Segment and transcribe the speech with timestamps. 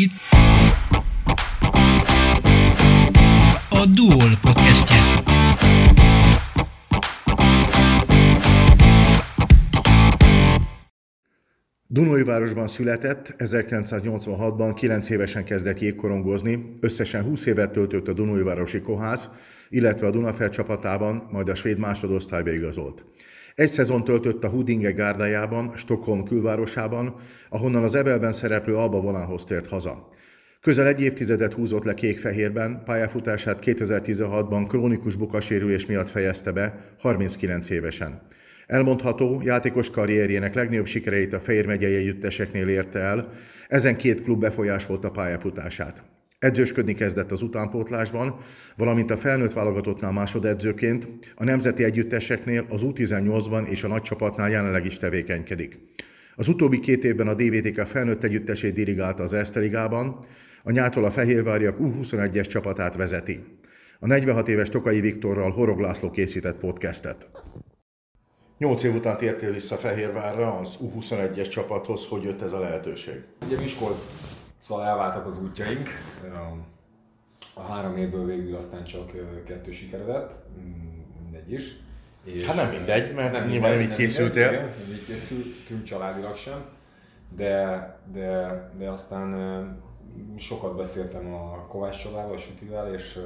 [0.00, 0.12] itt
[3.68, 4.96] a Duol podcastje.
[11.86, 19.28] Dunóivárosban született, 1986-ban 9 évesen kezdett jégkorongozni, összesen 20 évet töltött a Dunóivárosi Kohász,
[19.68, 23.04] illetve a Dunafel csapatában, majd a svéd másodosztályba igazolt.
[23.58, 27.14] Egy szezon töltött a Hudinge gárdájában, Stockholm külvárosában,
[27.48, 30.08] ahonnan az Ebelben szereplő Alba Volánhoz tért haza.
[30.60, 38.22] Közel egy évtizedet húzott le kék-fehérben, pályafutását 2016-ban krónikus bukasérülés miatt fejezte be, 39 évesen.
[38.66, 43.32] Elmondható, játékos karrierjének legnagyobb sikereit a Fehér megyei együtteseknél érte el,
[43.68, 46.02] ezen két klub befolyásolta pályafutását.
[46.38, 48.36] Edzősködni kezdett az utánpótlásban,
[48.76, 54.96] valamint a felnőtt válogatottnál másodedzőként, a nemzeti együtteseknél, az U18-ban és a nagycsapatnál jelenleg is
[54.96, 55.78] tevékenykedik.
[56.36, 60.26] Az utóbbi két évben a DVTK felnőtt együttesét dirigálta az Eszteligában,
[60.62, 63.44] a nyától a Fehérváriak U21-es csapatát vezeti.
[64.00, 67.28] A 46 éves Tokai Viktorral Horog László készített podcastet.
[68.58, 73.14] Nyolc év után tértél vissza Fehérvárra az U21-es csapathoz, hogy jött ez a lehetőség?
[73.46, 73.98] Ugye Miskolc,
[74.58, 75.88] szóval elváltak az útjaink.
[77.54, 79.10] A három évből végül aztán csak
[79.44, 80.34] kettő sikeredett,
[81.22, 81.76] mindegy is.
[82.24, 84.50] És hát nem mindegy, mert nem nyilván nem így készültél.
[84.50, 86.64] Nem, nem így készültünk családilag sem,
[87.36, 89.32] de, de, de aztán
[90.36, 93.18] sokat beszéltem a Kovács Csabával, a Sütivel, és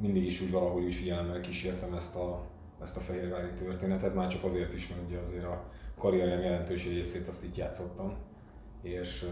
[0.00, 2.44] mindig is úgy valahogy úgy figyelemmel kísértem ezt a,
[2.82, 5.64] ezt a fehérvári történetet, már csak azért is, mert ugye azért a
[5.98, 8.14] karrierem jelentős részét azt itt játszottam,
[8.84, 9.26] és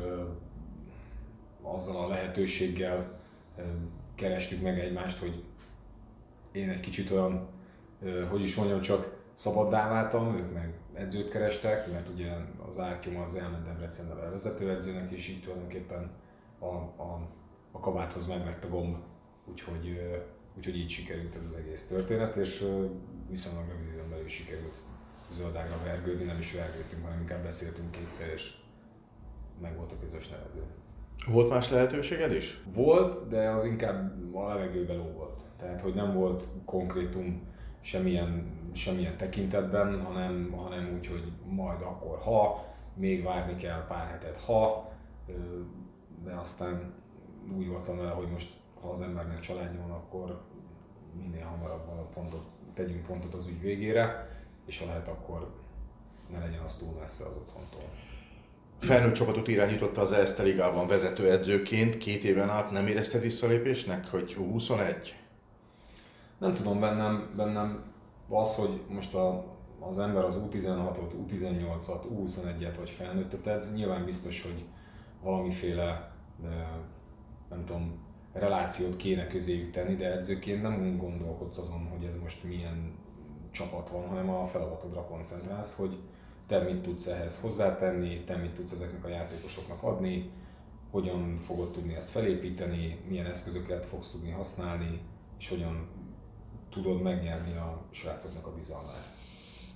[1.62, 3.20] azzal a lehetőséggel
[4.14, 5.44] kerestük meg egymást, hogy
[6.52, 7.48] én egy kicsit olyan,
[8.30, 12.32] hogy is mondjam, csak szabaddá váltam, ők meg edzőt kerestek, mert ugye
[12.68, 16.10] az Árkium az elment Debrecenbe vezető edzőnek, és így tulajdonképpen
[16.58, 17.28] a, a,
[17.72, 18.96] a kabáthoz meg a gomb,
[19.50, 20.00] úgyhogy
[20.56, 22.64] Úgyhogy így sikerült ez az egész történet, és
[23.30, 24.82] viszonylag rövid időn belül sikerült
[25.30, 28.54] zöldágra vergődni, nem is vergődtünk, hanem inkább beszéltünk kétszer, és
[29.60, 30.62] meg volt a közös nevező.
[31.26, 32.62] Volt más lehetőséged is?
[32.74, 35.40] Volt, de az inkább a levegőben volt.
[35.58, 37.42] Tehát, hogy nem volt konkrétum
[37.80, 42.64] semmilyen, semmilyen tekintetben, hanem, hanem úgy, hogy majd akkor ha,
[42.94, 44.92] még várni kell pár hetet ha,
[46.24, 46.94] de aztán
[47.56, 50.42] úgy voltam vele, hogy most ha az embernek családja van, akkor
[51.16, 54.28] minél hamarabb a pontot, tegyünk pontot az ügy végére,
[54.66, 55.54] és ha lehet, akkor
[56.30, 57.88] ne legyen az túl messze az otthontól.
[58.82, 65.16] Felnőtt csapatot irányította az Eszter Ligában vezetőedzőként, két éven át nem érezted visszalépésnek, hogy 21?
[66.38, 67.82] Nem tudom, bennem, bennem
[68.28, 69.44] az, hogy most a,
[69.80, 74.64] az ember az U16-ot, U18-at, U21-et vagy felnőttet edz, nyilván biztos, hogy
[75.22, 76.12] valamiféle,
[77.50, 77.98] nem tudom,
[78.32, 82.94] relációt kéne közéjük tenni, de edzőként nem gondolkodsz azon, hogy ez most milyen
[83.50, 85.98] csapat van, hanem a feladatodra koncentrálsz, hogy
[86.46, 90.30] te mit tudsz ehhez hozzátenni, te mit tudsz ezeknek a játékosoknak adni,
[90.90, 95.00] hogyan fogod tudni ezt felépíteni, milyen eszközöket fogsz tudni használni,
[95.38, 95.88] és hogyan
[96.70, 99.10] tudod megnyerni a srácoknak a bizalmát.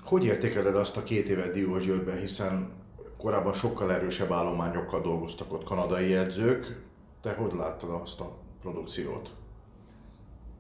[0.05, 2.73] Hogy értékeled azt a két évet Diósgyőrben, hiszen
[3.17, 6.85] korábban sokkal erősebb állományokkal dolgoztak ott kanadai edzők.
[7.21, 9.31] Te hogy láttad azt a produkciót.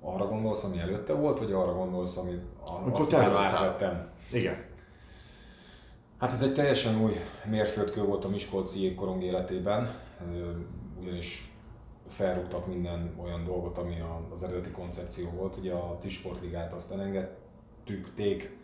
[0.00, 4.10] Arra gondolsz, ami előtte volt, vagy arra gondolsz, amit azt átvettem?
[4.32, 4.65] Igen.
[6.18, 7.12] Hát ez egy teljesen új
[7.44, 9.94] mérföldkő volt a Miskolci jégkorong életében,
[11.00, 11.50] ugyanis
[12.08, 15.56] felrúgtak minden olyan dolgot, ami az eredeti koncepció volt.
[15.56, 18.56] Ugye a Tisportligát azt elengedtük, ték,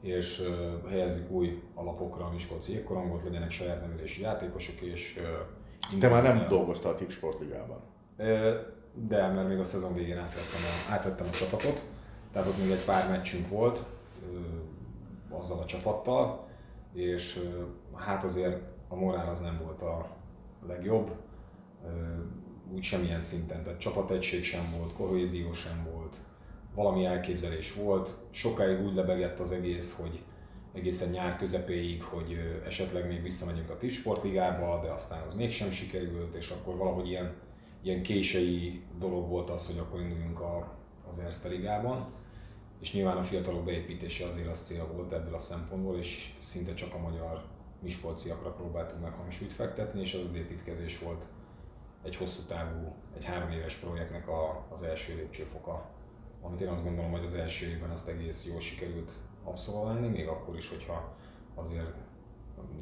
[0.00, 0.42] és
[0.88, 5.20] helyezzük új alapokra a Miskolci jégkorongot, legyenek saját nevelési játékosok, és
[5.98, 7.80] Te már nem dolgoztál a Tipsportligában?
[8.94, 11.82] de mert még a szezon végén átvettem a, átvettem a csapatot,
[12.32, 13.84] tehát ott még egy pár meccsünk volt
[15.30, 16.50] azzal a csapattal,
[16.92, 17.40] és
[17.94, 20.16] hát azért a morál az nem volt a
[20.66, 21.10] legjobb,
[22.72, 26.16] úgy semmilyen szinten, tehát csapategység sem volt, kohézió sem volt,
[26.74, 30.22] valami elképzelés volt, sokáig úgy lebegett az egész, hogy
[30.72, 36.50] egészen nyár közepéig, hogy esetleg még visszamegyünk a Tipsportligába, de aztán az mégsem sikerült, és
[36.50, 37.34] akkor valahogy ilyen
[37.82, 40.76] ilyen késői dolog volt az, hogy akkor induljunk a,
[41.10, 42.06] az Erste Ligában,
[42.82, 46.94] és nyilván a fiatalok beépítése azért az cél volt ebből a szempontból, és szinte csak
[46.94, 47.44] a magyar
[47.82, 51.24] miskolciakra próbáltunk meg hangsúlyt fektetni, és az az építkezés volt
[52.02, 55.90] egy hosszú távú, egy három éves projektnek a, az első lépcsőfoka,
[56.40, 59.12] amit én azt gondolom, hogy az első évben azt egész jól sikerült
[59.44, 61.16] abszolválni, még akkor is, hogyha
[61.54, 61.94] azért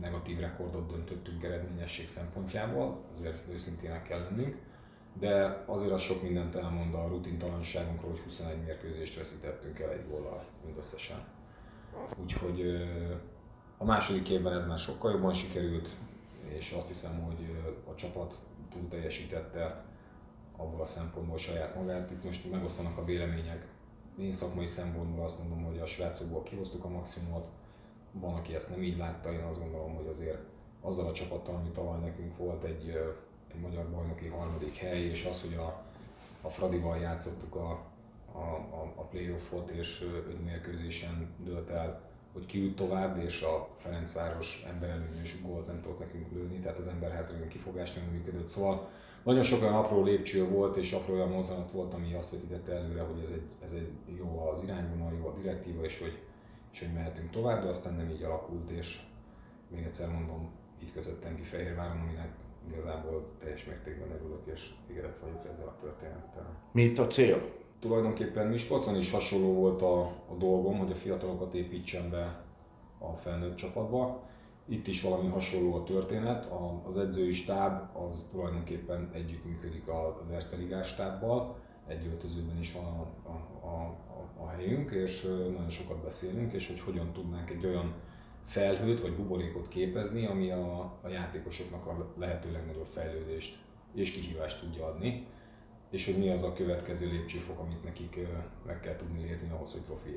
[0.01, 4.57] negatív rekordot döntöttünk eredményesség szempontjából, azért őszintének kell lennünk,
[5.19, 10.45] de azért az sok mindent elmond a rutintalanságunkról, hogy 21 mérkőzést veszítettünk el egy góllal
[10.65, 11.25] mindösszesen.
[12.23, 12.63] Úgyhogy
[13.79, 15.97] a második évben ez már sokkal jobban sikerült,
[16.49, 18.39] és azt hiszem, hogy a csapat
[18.71, 19.85] túl teljesítette
[20.57, 22.11] abból a szempontból saját magát.
[22.11, 23.67] Itt most megosztanak a vélemények.
[24.19, 27.49] Én szakmai szempontból azt mondom, hogy a srácokból kihoztuk a maximumot,
[28.13, 30.39] van, aki ezt nem így látta, én azt gondolom, hogy azért
[30.81, 32.99] azzal a csapattal, ami tavaly nekünk volt egy,
[33.55, 35.83] egy magyar bajnoki harmadik hely, és az, hogy a,
[36.43, 37.71] a Fradival játszottuk a,
[38.33, 42.01] a, a, a playoffot, és öt mérkőzésen dölt el,
[42.33, 47.11] hogy ki tovább, és a Ferencváros emberelőnyös gólt nem tudott nekünk lőni, tehát az ember
[47.11, 48.49] hátrányú kifogás nem működött.
[48.49, 48.89] Szóval
[49.25, 53.03] nagyon sok olyan apró lépcső volt, és apró olyan mozzanat volt, ami azt vetítette előre,
[53.03, 56.19] hogy ez egy, ez egy jó az irányvonal, jó a direktíva, és hogy
[56.73, 59.01] és hogy mehetünk tovább, de aztán nem így alakult, és
[59.69, 60.51] még egyszer mondom,
[60.83, 62.31] így kötöttem ki Fehérváron, aminek
[62.73, 66.57] igazából teljes mértékben örülök, és igazat vagyok ezzel a történettel.
[66.73, 67.59] Mi itt a cél?
[67.81, 72.45] Tulajdonképpen Miskolcon is hasonló volt a, a dolgom, hogy a fiatalokat építsem be
[72.99, 74.29] a felnőtt csapatba.
[74.69, 76.51] Itt is valami hasonló a történet.
[76.51, 81.57] A, az edzői stáb az tulajdonképpen együttműködik az Erste Ligás stábbal,
[81.87, 83.37] egy öltözőben is van a, a,
[83.67, 83.97] a,
[84.43, 87.95] a helyünk, és nagyon sokat beszélünk, és hogy hogyan tudnánk egy olyan
[88.47, 93.59] felhőt vagy buborékot képezni, ami a, a játékosoknak a lehető legnagyobb fejlődést
[93.95, 95.27] és kihívást tudja adni,
[95.91, 98.19] és hogy mi az a következő lépcsőfok, amit nekik
[98.67, 100.11] meg kell tudni lépni ahhoz, hogy profi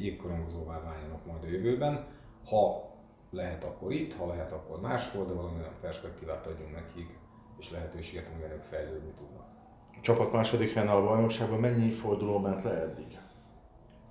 [0.00, 2.06] jégkorongozóvá váljanak majd a jövőben.
[2.46, 2.92] Ha
[3.30, 7.18] lehet, akkor itt, ha lehet, akkor máshol, de valami olyan perspektívát adjunk nekik,
[7.58, 9.54] és lehetőséget, amivel ők fejlődni tudnak
[10.04, 13.18] csapat második helyen a bajnokságban mennyi forduló ment le eddig?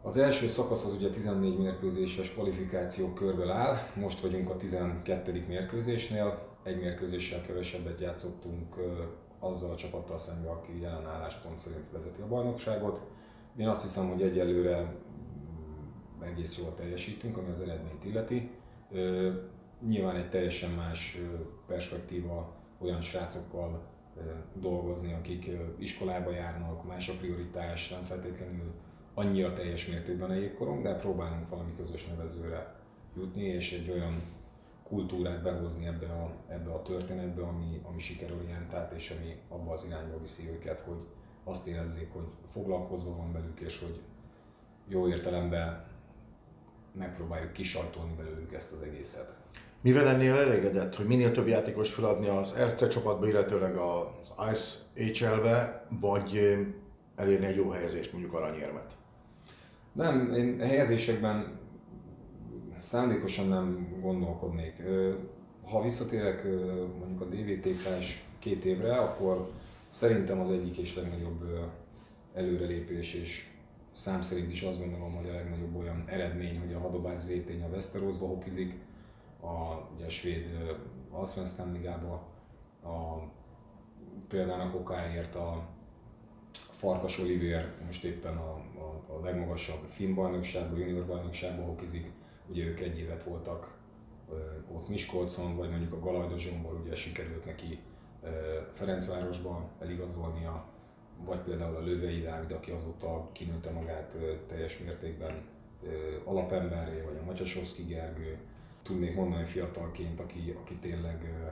[0.06, 5.46] Az első szakasz az ugye 14 mérkőzéses kvalifikáció körből áll, most vagyunk a 12.
[5.48, 8.76] mérkőzésnél, egy mérkőzéssel kevesebbet játszottunk
[9.40, 13.02] azzal a csapattal szemben, aki jelen álláspont szerint vezeti a bajnokságot.
[13.58, 18.52] Én azt hiszem, hogy egyelőre mm, egész jól teljesítünk, ami az eredményt illeti.
[19.88, 21.22] Nyilván egy teljesen más
[21.68, 23.82] perspektíva olyan srácokkal
[24.54, 28.74] dolgozni, akik iskolába járnak, más a prioritás, nem feltétlenül
[29.14, 32.76] annyira teljes mértékben a jégkorong, de próbálunk valami közös nevezőre
[33.18, 34.22] jutni, és egy olyan
[34.84, 40.20] kultúrát behozni ebbe a, ebbe a történetbe, ami, ami sikerorientált, és ami abba az irányba
[40.20, 40.98] viszi őket, hogy
[41.44, 44.02] azt érezzék, hogy foglalkozva van velük, és hogy
[44.88, 45.86] jó értelemben
[46.92, 49.34] megpróbáljuk kisajtolni belőlük ezt az egészet.
[49.82, 55.88] Mivel ennél elégedett, hogy minél több játékos feladni az RC csapatba, illetőleg az Ice HL-be,
[56.00, 56.58] vagy
[57.16, 58.96] elérni egy jó helyezést, mondjuk aranyérmet?
[59.94, 61.60] Nem, én helyezésekben
[62.80, 64.84] szándékosan nem gondolkodnék.
[65.66, 66.44] Ha visszatérek
[67.00, 69.52] mondjuk a DVTK-s két évre, akkor
[69.90, 71.70] szerintem az egyik és legnagyobb
[72.34, 73.48] előrelépés, és
[73.92, 77.68] szám szerint is azt gondolom, hogy a legnagyobb olyan eredmény, hogy a Hadobás Zétény a
[77.68, 78.74] Westerosba hokizik,
[79.42, 80.46] a, ugye a svéd
[81.12, 82.28] Allsvenskan ligába,
[82.84, 83.30] a,
[84.28, 85.68] például a kokáért a
[86.52, 88.62] Farkas Olivier most éppen a,
[89.08, 92.12] a, legmagasabb finn bajnokságban, junior bajnokságban hokizik,
[92.50, 93.78] ugye ők egy évet voltak
[94.72, 97.80] ott Miskolcon, vagy mondjuk a Galajda Zsombor ugye sikerült neki
[98.74, 100.66] Ferencvárosban eligazolnia,
[101.26, 104.16] vagy például a Lövei Dávid, aki azóta kinőtte magát
[104.48, 105.44] teljes mértékben
[106.24, 108.38] alapemberré, vagy a Matyasovszki Gergő,
[108.84, 111.52] tudnék mondani fiatalként, aki, aki tényleg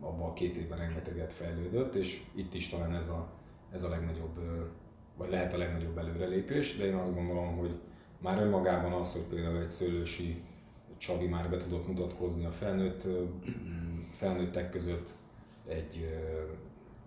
[0.00, 3.32] abban a két évben rengeteget fejlődött, és itt is talán ez a,
[3.72, 4.38] ez a legnagyobb,
[5.16, 7.80] vagy lehet a legnagyobb előrelépés, de én azt gondolom, hogy
[8.18, 10.42] már önmagában az, hogy például egy szőlősi
[10.98, 13.06] Csabi már be tudott mutatkozni a felnőtt,
[14.10, 15.08] felnőttek között,
[15.68, 16.08] egy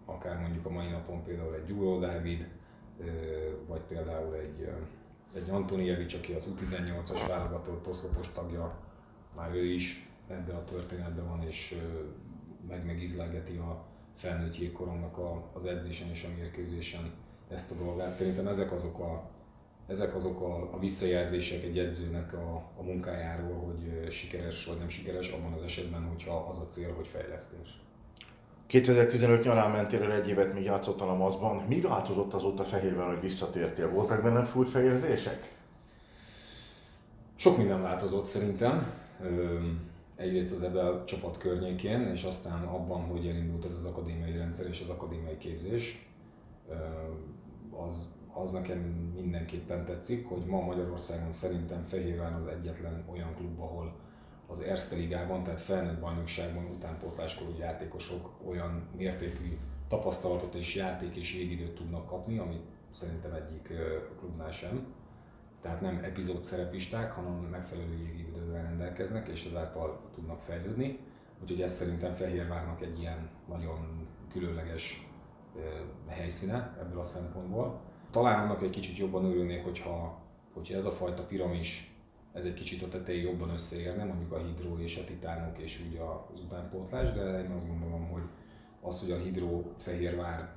[0.05, 2.47] akár mondjuk a mai napon például egy Gyuró Dávid,
[3.67, 4.69] vagy például egy
[5.33, 8.79] egy Antonijevics, aki az U18-as válogatott oszlopos tagja,
[9.35, 11.75] már ő is ebbe a történetben van, és
[12.67, 13.85] meg megizlegeti a
[14.15, 17.11] felnőtt jégkorongnak a, az edzésen és a mérkőzésen
[17.49, 18.13] ezt a dolgát.
[18.13, 19.29] Szerintem ezek azok a,
[19.87, 25.31] ezek azok a, a visszajelzések egy edzőnek a, a munkájáról, hogy sikeres vagy nem sikeres,
[25.31, 27.81] abban az esetben, hogyha az a cél, hogy fejlesztés.
[28.67, 31.63] 2015 nyarán mentél el egy évet, míg játszottál a mazban.
[31.67, 33.89] Mi változott azóta Fehérben, hogy visszatértél?
[33.89, 35.55] Voltak benne fúrt fejérzések?
[37.35, 38.93] Sok minden változott szerintem.
[40.15, 44.67] Egyrészt az ebben a csapat környékén, és aztán abban, hogy elindult ez az akadémiai rendszer
[44.67, 46.07] és az akadémiai képzés.
[47.85, 48.77] Az, az nekem
[49.15, 53.95] mindenképpen tetszik, hogy ma Magyarországon szerintem Fehérvár az egyetlen olyan klub, ahol
[54.47, 59.57] az Erste Ligában, tehát felnőtt bajnokságban utánpótláskorú játékosok olyan mértékű
[59.87, 63.73] tapasztalatot és játék és jégidőt tudnak kapni, amit szerintem egyik
[64.19, 64.85] klubnál sem.
[65.61, 70.99] Tehát nem epizód szerepisták, hanem megfelelő jégidővel rendelkeznek, és ezáltal tudnak fejlődni.
[71.41, 75.07] Úgyhogy ez szerintem Fehérvárnak egy ilyen nagyon különleges
[76.07, 77.79] helyszíne ebből a szempontból.
[78.11, 80.21] Talán annak egy kicsit jobban örülnék, hogyha,
[80.53, 81.97] hogyha ez a fajta piramis
[82.37, 86.01] ez egy kicsit a tetején jobban összeérne, mondjuk a hidró és a titánok és úgy
[86.33, 88.23] az utánpótlás, de én azt gondolom, hogy
[88.81, 90.49] az, hogy a hidró Fehérvár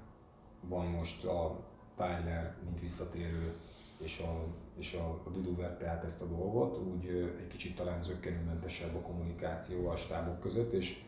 [0.61, 1.65] van most a
[1.97, 3.53] Tyler, mint visszatérő,
[3.99, 4.45] és a,
[4.79, 7.07] és a, a Dudu vette át ezt a dolgot, úgy
[7.39, 11.05] egy kicsit talán zöggenőmentesebb a kommunikáció a stábok között, és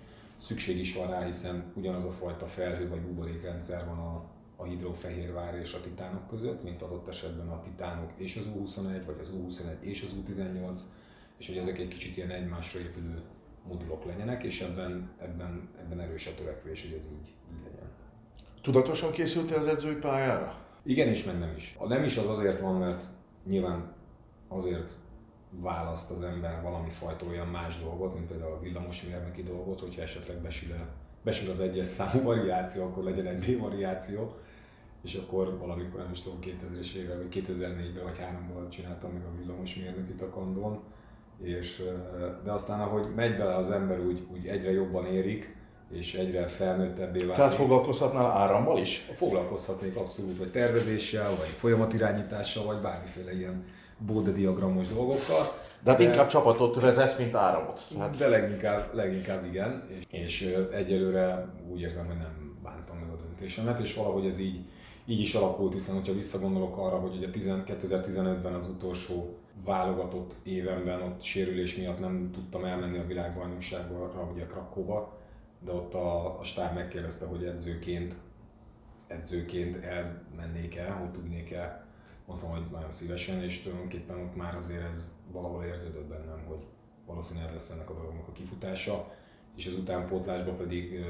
[0.47, 4.25] szükség is van rá, hiszen ugyanaz a fajta felhő vagy buborékrendszer van a,
[4.57, 9.19] a Hidrofehérvár és a Titánok között, mint adott esetben a Titánok és az U21, vagy
[9.21, 10.81] az U21 és az U18,
[11.39, 13.23] és hogy ezek egy kicsit ilyen egymásra épülő
[13.69, 17.91] modulok legyenek, és ebben, ebben, ebben erős a törekvés, hogy ez így, így legyen.
[18.63, 20.55] Tudatosan készültél az edzői pályára?
[20.85, 21.77] Igen és meg nem is.
[21.79, 23.05] A nem is az azért van, mert
[23.47, 23.95] nyilván
[24.49, 24.93] azért
[25.61, 30.37] választ az ember valami fajta olyan más dolgot, mint például a villamosmérnöki dolgot, hogyha esetleg
[30.37, 30.89] besül, el,
[31.23, 34.35] besül az egyes számú variáció, akkor legyen egy B variáció,
[35.03, 39.37] és akkor valamikor nem is tudom, 2000-es évvel, vagy 2004-ben vagy 3-ban csináltam meg a
[39.39, 40.83] villamosmérnökit a kandon,
[41.43, 41.83] és,
[42.45, 45.57] de aztán ahogy megy bele az ember, úgy, úgy egyre jobban érik,
[45.91, 47.35] és egyre felnőttebbé válik.
[47.35, 48.99] Tehát foglalkozhatnál árammal is?
[48.99, 53.65] Foglalkozhatnék abszolút, vagy tervezéssel, vagy folyamatirányítással, vagy bármiféle ilyen
[53.99, 55.61] bódediagramos dolgokkal.
[55.83, 57.81] De hát de, inkább csapatot vezetsz, mint áramot.
[57.99, 58.17] Hát...
[58.17, 63.81] De leginkább, leginkább igen, és, és egyelőre úgy érzem, hogy nem bántam meg a döntésemet,
[63.81, 64.61] és valahogy ez így,
[65.07, 71.23] így is alakult, hiszen hogyha visszagondolok arra, hogy ugye 2015-ben az utolsó válogatott évemben ott
[71.23, 75.19] sérülés miatt nem tudtam elmenni a világbajnokságra, ugye Krakóba,
[75.65, 78.15] de ott a, a stáb megkérdezte, hogy edzőként,
[79.07, 81.87] edzőként elmennék el, hogy tudnék-e,
[82.27, 86.67] mondtam, hogy nagyon szívesen, és tulajdonképpen ott már azért ez valahol érződött bennem, hogy
[87.07, 89.15] valószínűleg ez lesz ennek a dolognak a kifutása,
[89.57, 91.05] és az utánpótlásban pedig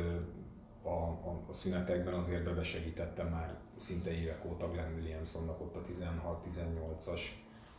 [0.83, 7.21] a, a, a szünetekben azért bebesegítettem már szinte évek óta Glenn Williamsonnak ott a 16-18-as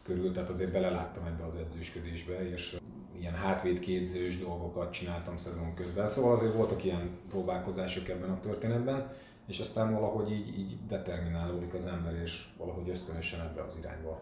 [0.04, 2.78] körül, tehát azért beleláttam ebbe az edzősködésbe, és
[3.20, 6.08] ilyen hátvédképzős dolgokat csináltam szezon közben.
[6.08, 9.12] Szóval azért voltak ilyen próbálkozások ebben a történetben,
[9.54, 14.22] és aztán valahogy így, így determinálódik az ember, és valahogy ösztönösen ebbe az irányba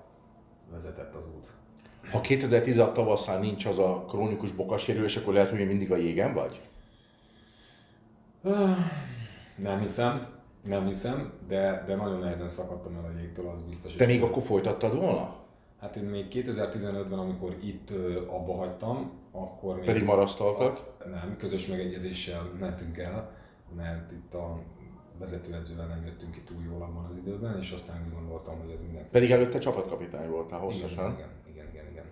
[0.71, 1.47] vezetett az út.
[2.11, 6.61] Ha 2016 tavasszal nincs az a krónikus bokasérülés, akkor lehet, hogy mindig a jégen vagy?
[9.55, 10.27] Nem hiszem,
[10.63, 13.95] nem hiszem, de, de nagyon nehezen szakadtam el a jégtől, az biztos.
[13.95, 15.35] Te még akkor folytattad volna?
[15.79, 17.89] Hát én még 2015-ben, amikor itt
[18.27, 19.85] abba hagytam, akkor még...
[19.85, 20.97] Pedig marasztaltak?
[21.05, 23.31] Nem, közös megegyezéssel mentünk el,
[23.75, 24.59] mert itt a
[25.21, 28.81] vezetőedzővel nem jöttünk ki túl jól abban az időben, és aztán úgy gondoltam, hogy ez
[28.81, 29.09] minden.
[29.11, 31.13] Pedig előtte csapatkapitány voltál hosszasan.
[31.13, 32.05] Igen, igen, igen, igen.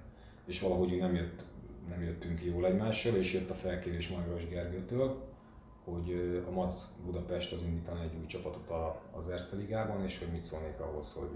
[0.46, 1.44] És valahogy nem, jött,
[1.90, 5.28] nem jöttünk ki jól egymással, és jött a felkérés Majros Gergőtől,
[5.84, 8.72] hogy a Mac Budapest az indítani egy új csapatot
[9.12, 11.30] az Erste Ligában, és hogy mit szólnék ahhoz, hogy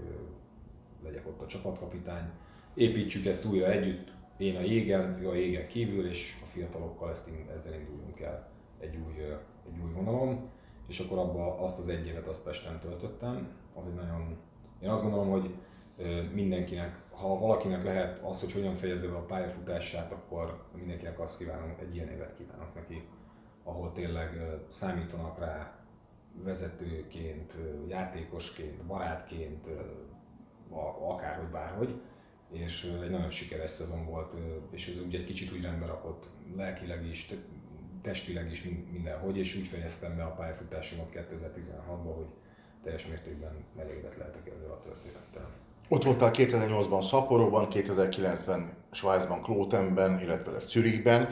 [1.02, 2.30] legyek ott a csapatkapitány.
[2.74, 7.30] Építsük ezt újra együtt, én a jégen, ő a jégen kívül, és a fiatalokkal ezt,
[7.56, 8.48] ezzel induljunk el
[8.80, 9.22] egy új,
[9.66, 10.50] egy új vonalon.
[10.86, 13.48] És akkor abba azt az egy évet azt Pesten töltöttem.
[13.74, 14.36] Az egy nagyon,
[14.80, 15.54] én azt gondolom, hogy
[16.32, 21.74] mindenkinek, ha valakinek lehet az, hogy hogyan fejezze be a pályafutását, akkor mindenkinek azt kívánom,
[21.80, 23.08] egy ilyen évet kívánok neki,
[23.64, 25.78] ahol tényleg számítanak rá
[26.42, 27.56] vezetőként,
[27.88, 29.68] játékosként, barátként,
[31.08, 32.00] akárhogy bárhogy,
[32.50, 34.36] és egy nagyon sikeres szezon volt,
[34.70, 37.26] és ez úgy egy kicsit úgy rendbe rakott lelkileg is,
[38.04, 42.26] testileg is mindenhogy, és úgy fejeztem be a pályafutásomat 2016-ban, hogy
[42.82, 45.50] teljes mértékben elégedett lehetek ezzel a történettel.
[45.88, 51.28] Ott voltál 2008-ban Szaporóban, 2009-ben Svájcban, Klótenben, illetve Zürichben.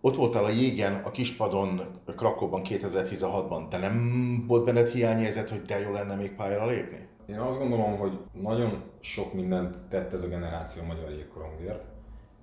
[0.00, 1.80] Ott voltál a jégen, a kispadon,
[2.16, 3.68] Krakóban 2016-ban.
[3.68, 7.08] Te nem volt benned hiányérzet, hogy de jó lenne még pályára lépni?
[7.26, 11.84] Én azt gondolom, hogy nagyon sok mindent tett ez a generáció a magyar jégkorongért,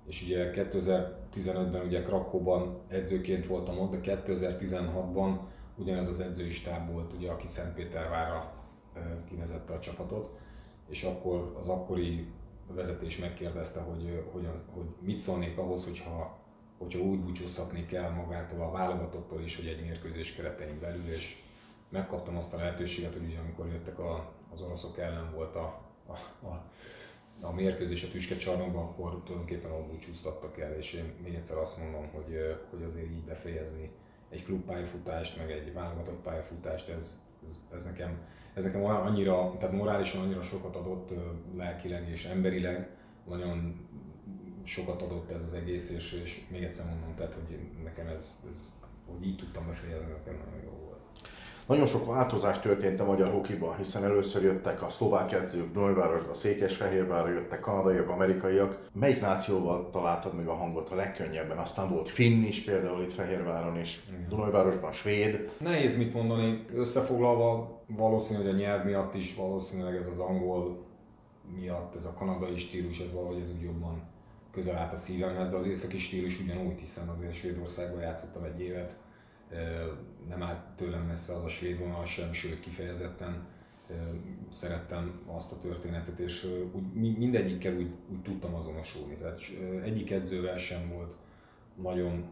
[0.07, 0.51] és ugye
[1.35, 5.37] 2015-ben ugye Krakóban edzőként voltam ott, de 2016-ban
[5.75, 8.53] ugyanez az edzői stáb volt, ugye, aki Szentpétervára
[9.27, 10.37] kinevezette a csapatot,
[10.89, 12.27] és akkor az akkori
[12.67, 16.37] vezetés megkérdezte, hogy, hogy, hogy mit szólnék ahhoz, hogyha,
[16.77, 21.43] hogyha úgy búcsúzhatni kell magától a válogatottól is, hogy egy mérkőzés keretein belül, és
[21.89, 26.45] megkaptam azt a lehetőséget, hogy ugye amikor jöttek a, az oroszok ellen volt a, a,
[26.47, 26.63] a
[27.41, 32.07] a mérkőzés a tüskecsarnokban, akkor tulajdonképpen ott búcsúztattak el, és én még egyszer azt mondom,
[32.11, 33.91] hogy, hogy azért így befejezni
[34.29, 38.17] egy klubpályafutást, meg egy válogatott pályafutást, ez, ez, ez, nekem,
[38.53, 41.13] ez nekem annyira, tehát morálisan annyira sokat adott
[41.55, 42.89] lelkileg és emberileg,
[43.27, 43.87] nagyon
[44.63, 48.71] sokat adott ez az egész, és, és még egyszer mondom, tehát, hogy nekem ez, ez
[49.05, 50.88] hogy így tudtam befejezni, ez nagyon jó volt.
[51.69, 57.29] Nagyon sok változás történt a magyar hokiban, hiszen először jöttek a szlovák edzők Dunajvárosba, Székesfehérvárra
[57.31, 58.89] jöttek kanadaiak, amerikaiak.
[58.93, 61.57] Melyik nációval találtad meg a hangot a legkönnyebben?
[61.57, 63.99] Aztán volt finn is, például itt Fehérváron is,
[64.29, 65.51] Dunajvárosban svéd.
[65.59, 70.85] Nehéz mit mondani, összefoglalva valószínű, hogy a nyelv miatt is, valószínűleg ez az angol
[71.59, 74.01] miatt, ez a kanadai stílus, ez valahogy ez úgy jobban
[74.51, 78.97] közel állt a szívemhez, de az északi stílus ugyanúgy, hiszen azért Svédországban játszottam egy évet,
[80.27, 83.47] nem állt tőlem messze az a svéd vonal sem, sőt kifejezetten
[84.49, 89.15] szerettem azt a történetet, és úgy, mindegyikkel úgy, úgy tudtam azonosulni.
[89.15, 89.41] Tehát
[89.83, 91.15] egyik edzővel sem volt
[91.75, 92.25] nagyon,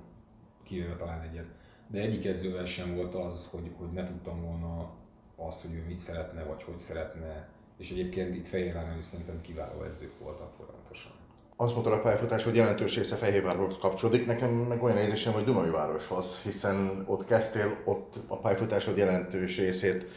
[0.64, 1.48] kivéve talán egyet,
[1.88, 4.92] de egyik edzővel sem volt az, hogy, hogy ne tudtam volna
[5.36, 9.84] azt, hogy ő mit szeretne, vagy hogy szeretne, és egyébként itt Fehérváron is szerintem kiváló
[9.84, 11.17] edzők voltak folyamatosan
[11.60, 14.26] azt mondta a pályafutás, hogy jelentős része Fehérvárhoz kapcsolódik.
[14.26, 20.08] Nekem meg olyan érzésem, hogy Dunai városhoz, hiszen ott kezdtél, ott a pályafutásod jelentős részét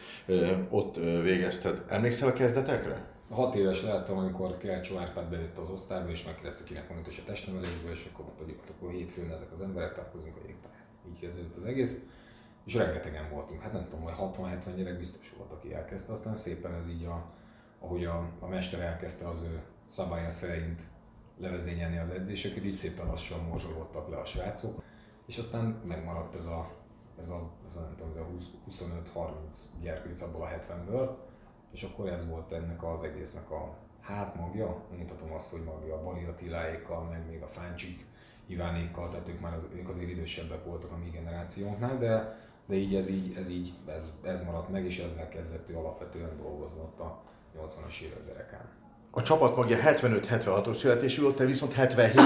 [0.71, 1.85] ott végezted.
[1.89, 3.09] Emlékszel a kezdetekre?
[3.31, 7.93] Hat éves lehettem, amikor Kercsó Árpád bejött az osztályba, és megkérdezte, kinek van a testnevelésből,
[7.93, 10.85] és akkor mondta, hogy akkor hétfőn ezek az emberek találkozunk a jégpályán.
[11.09, 11.99] Így kezdődött az egész.
[12.65, 16.75] És rengetegen voltunk, hát nem tudom, hogy 60-70 gyerek biztos volt, aki elkezdte, aztán szépen
[16.75, 17.25] ez így, a,
[17.79, 20.81] ahogy a, a mester elkezdte az ő szabálya szerint
[21.41, 24.83] levezényelni az edzéseket, így szépen lassan morzsolódtak le a srácok,
[25.27, 26.71] és aztán megmaradt ez a,
[27.19, 28.85] ez a, ez a nem tudom, ez a
[29.19, 31.11] 25-30 gyerkőc abból a 70-ből,
[31.73, 36.03] és akkor ez volt ennek az egésznek a hát magja, mutatom azt, hogy magja a
[36.03, 38.07] Bali Attiláékkal, meg még a Fáncsik
[38.47, 42.95] Ivánékkal, tehát ők már az, ők azért idősebbek voltak a mi generációnknál, de, de így
[42.95, 47.01] ez így, ez, így ez, ez maradt meg, és ezzel kezdett ő alapvetően dolgozni ott
[47.01, 47.23] a
[47.57, 48.80] 80-as évek derekán
[49.11, 52.21] a csapat magja 75-76-os születésű volt, te viszont 77.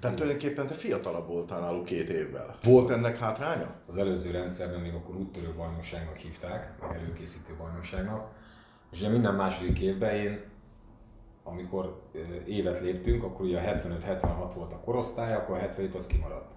[0.00, 2.56] Tehát tulajdonképpen te fiatalabb voltál náluk két évvel.
[2.64, 3.74] Volt ennek hátránya?
[3.86, 8.30] Az előző rendszerben még akkor úttörő bajnokságnak hívták, meg előkészítő bajnokságnak.
[8.92, 10.40] És ugye minden második évben én,
[11.44, 12.02] amikor
[12.46, 16.50] évet léptünk, akkor ugye a 75-76 volt a korosztály, akkor a 77 az kimaradt.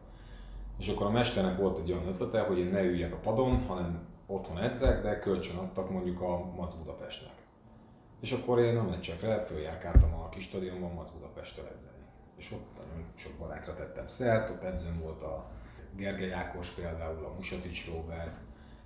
[0.80, 4.08] És akkor a mesternek volt egy olyan ötlete, hogy én ne üljek a padon, hanem
[4.28, 7.39] otthon edzek, de kölcsön adtak mondjuk a Mac Budapestnek.
[8.20, 12.04] És akkor én a meccsekre följárkáltam a kis stadionban Mac Budapestre edzeni.
[12.38, 15.52] És ott nagyon sok barátra tettem szert, ott edzőm volt a
[15.96, 18.38] Gergely Ákos például, a Musatics Robert,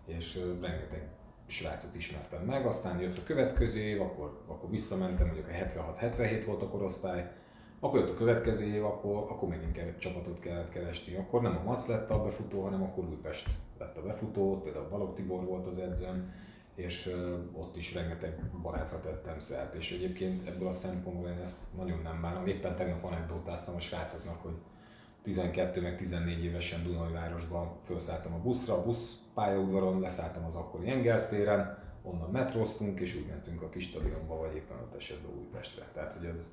[0.06, 1.08] és rengeteg
[1.46, 6.62] srácot ismertem meg, aztán jött a következő év, akkor, akkor visszamentem, mondjuk a 76-77 volt
[6.62, 7.32] a korosztály,
[7.80, 11.16] akkor jött a következő év, akkor, akkor megint kell, csapatot kellett keresni.
[11.16, 15.14] Akkor nem a Mac lett a befutó, hanem akkor Újpest lett a befutó, például Balog
[15.14, 16.34] Tibor volt az edzőm,
[16.76, 17.16] és
[17.54, 22.22] ott is rengeteg barátra tettem szert, és egyébként ebből a szempontból én ezt nagyon nem
[22.22, 22.48] bánom.
[22.48, 24.56] Éppen tegnap anekdotáztam a srácoknak, hogy
[25.22, 31.28] 12 meg 14 évesen Dunajvárosban felszálltam a buszra, a busz pályaudvaron, leszálltam az akkori Engels
[31.28, 35.90] téren, onnan metróztunk, és úgy mentünk a kis stadionba, vagy éppen ott esetben Újpestre.
[35.94, 36.52] Tehát, hogy ez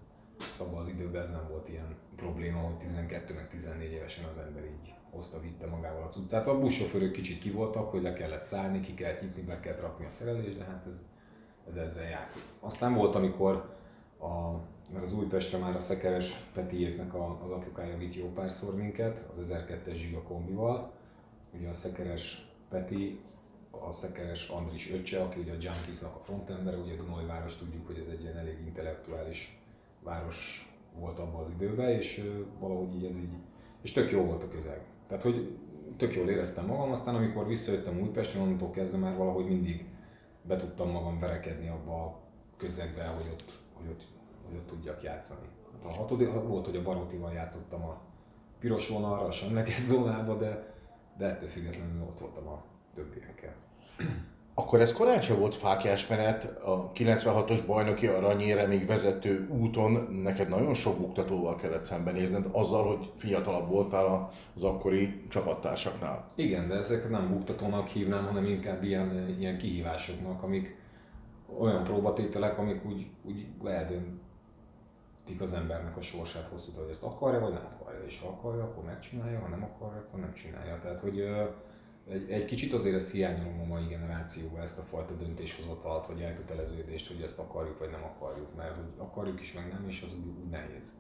[0.56, 4.64] szóval az időben ez nem volt ilyen probléma, hogy 12 meg 14 évesen az ember
[4.64, 6.46] így hozta, vitte magával a cuccát.
[6.46, 10.04] A buszsofőrök kicsit ki voltak, hogy le kellett szállni, ki kellett nyitni, be kellett rakni
[10.04, 11.02] a szerelést, de hát ez,
[11.66, 12.36] ez ezzel járt.
[12.60, 13.76] Aztán volt, amikor
[14.20, 14.50] a,
[14.92, 19.52] mert az Újpestre már a Szekeres Petiéknek a, az apukája vitt jó párszor minket, az
[19.52, 20.92] 1002-es Zsiga kombival.
[21.54, 23.20] Ugye a Szekeres Peti,
[23.70, 26.94] a Szekeres Andris öccse, aki ugye a Junkiesnak a frontendere, ugye
[27.26, 29.60] város tudjuk, hogy ez egy ilyen elég intellektuális
[30.02, 32.24] város volt abban az időben, és
[32.58, 33.34] valahogy így ez így,
[33.82, 34.80] és tök jó volt a közeg.
[35.10, 35.58] Tehát, hogy
[35.96, 39.84] tök jól éreztem magam, aztán amikor visszajöttem Újpestre, onnantól kezdve már valahogy mindig
[40.42, 42.20] be tudtam magam verekedni abba a
[42.56, 44.02] közegbe, hogy ott, hogy ott,
[44.46, 45.46] hogy ott tudjak játszani.
[45.72, 48.00] Hát a hatodik volt, hogy a Barotival játszottam a
[48.58, 50.74] piros vonalra, a semleges zónába, de,
[51.18, 53.54] de ettől függetlenül ott voltam a többiekkel.
[54.60, 59.92] Akkor ez korán sem volt fákjás menet, a 96-os bajnoki aranyéremig vezető úton
[60.22, 66.30] neked nagyon sok buktatóval kellett szembenézned, azzal, hogy fiatalabb voltál az akkori csapattársaknál.
[66.34, 70.76] Igen, de ezeket nem buktatónak hívnám, hanem inkább ilyen, ilyen kihívásoknak, amik
[71.58, 77.52] olyan próbatételek, amik úgy, úgy eldöntik az embernek a sorsát hosszú hogy ezt akarja, vagy
[77.52, 80.78] nem akarja, és ha akarja, akkor megcsinálja, ha nem akarja, akkor nem csinálja.
[80.82, 81.24] Tehát, hogy
[82.10, 87.08] egy, egy kicsit azért ezt hiányolom a mai generációban, ezt a fajta döntéshozatalt, vagy elköteleződést,
[87.08, 90.26] hogy ezt akarjuk, vagy nem akarjuk, mert hogy akarjuk is, meg nem, és az úgy,
[90.26, 90.92] úgy nehéz.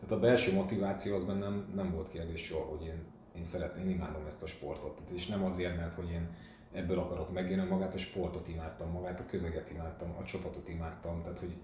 [0.00, 3.04] Tehát a belső motiváció az bennem nem volt kérdés soha, hogy én,
[3.36, 4.94] én szeretném, én imádom ezt a sportot.
[4.94, 6.28] Tehát, és nem azért, mert hogy én
[6.72, 11.38] ebből akarok megélni, magát a sportot imádtam, magát a közeget imádtam, a csapatot imádtam, tehát
[11.38, 11.56] hogy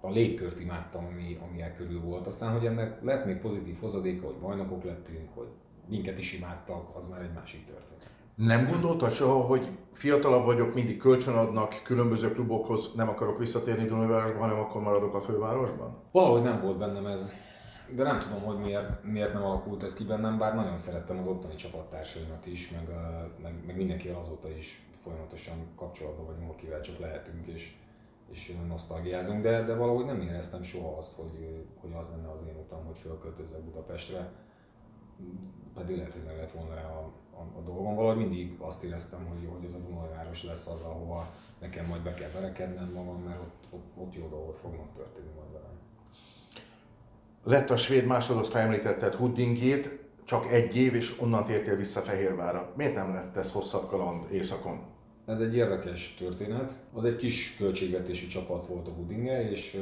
[0.00, 2.26] a légkört imádtam, ami, ami el körül volt.
[2.26, 5.48] Aztán, hogy ennek lett még pozitív hozadéka, hogy bajnokok lettünk, hogy
[5.88, 8.10] minket is imádtak, az már egy másik történet.
[8.34, 14.58] Nem gondoltad soha, hogy fiatalabb vagyok, mindig kölcsönadnak különböző klubokhoz, nem akarok visszatérni Dunajvárosba, hanem
[14.58, 15.96] akkor maradok a fővárosban?
[16.12, 17.32] Valahogy nem volt bennem ez,
[17.94, 21.26] de nem tudom, hogy miért, miért nem alakult ez ki bennem, bár nagyon szerettem az
[21.26, 22.88] ottani csapattársaimat is, meg,
[23.42, 27.76] meg, meg mindenkivel azóta is folyamatosan kapcsolatban vagyunk, akivel csak lehetünk, és,
[28.30, 32.56] és nosztalgiázunk, de, de valahogy nem éreztem soha azt, hogy, hogy az lenne az én
[32.64, 34.32] utam, hogy fölköltözzek Budapestre
[35.74, 37.94] pedig lehet, hogy meg lett volna a, a, a dolgom.
[37.94, 41.28] Valahogy mindig azt éreztem, hogy, hogy ez a Dunajváros lesz az, ahova
[41.60, 45.52] nekem majd be kell verekednem magam, mert ott, ott, ott jó dolgok fognak történni majd
[45.52, 45.76] velem.
[47.44, 52.72] Lett a svéd másodosztály említetted Huddingét, csak egy év, és onnan tértél vissza Fehérvárra.
[52.76, 54.80] Miért nem lett ez hosszabb kaland éjszakon?
[55.26, 56.72] Ez egy érdekes történet.
[56.92, 59.80] Az egy kis költségvetési csapat volt a Huddinge, és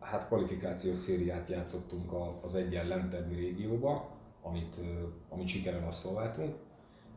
[0.00, 4.10] hát kvalifikációs szériát játszottunk az egyen lentebbi régióba,
[4.42, 4.76] amit,
[5.28, 6.54] amit sikerrel abszolváltunk,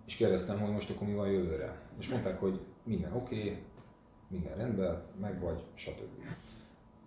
[0.06, 1.80] és kérdeztem, hogy most akkor mi van jövőre.
[2.00, 3.58] És mondták, hogy minden oké, okay,
[4.28, 6.24] minden rendben, meg vagy, stb.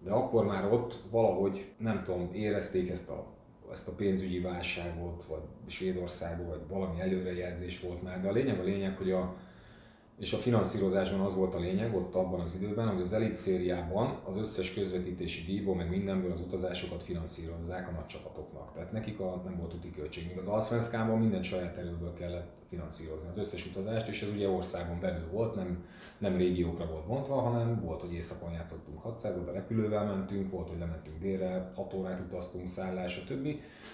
[0.04, 3.26] De akkor már ott valahogy, nem tudom, érezték ezt a,
[3.72, 8.62] ezt a pénzügyi válságot, vagy Svédországban, vagy valami előrejelzés volt már, de a lényeg a
[8.62, 9.36] lényeg, hogy a,
[10.18, 14.20] és a finanszírozásban az volt a lényeg ott abban az időben, hogy az elit szériában
[14.24, 18.72] az összes közvetítési díjból, meg mindenből az utazásokat finanszírozzák a nagy csapatoknak.
[18.72, 20.26] Tehát nekik a, nem volt úti költség.
[20.28, 25.00] Míg az Alszvenszkában minden saját erőből kellett finanszírozni az összes utazást, és ez ugye országon
[25.00, 25.84] belül volt, nem,
[26.18, 30.78] nem régiókra volt bontva, hanem volt, hogy éjszakon játszottunk 600 a repülővel mentünk, volt, hogy
[30.78, 33.48] lementünk délre, 6 órát utaztunk, szállás, stb.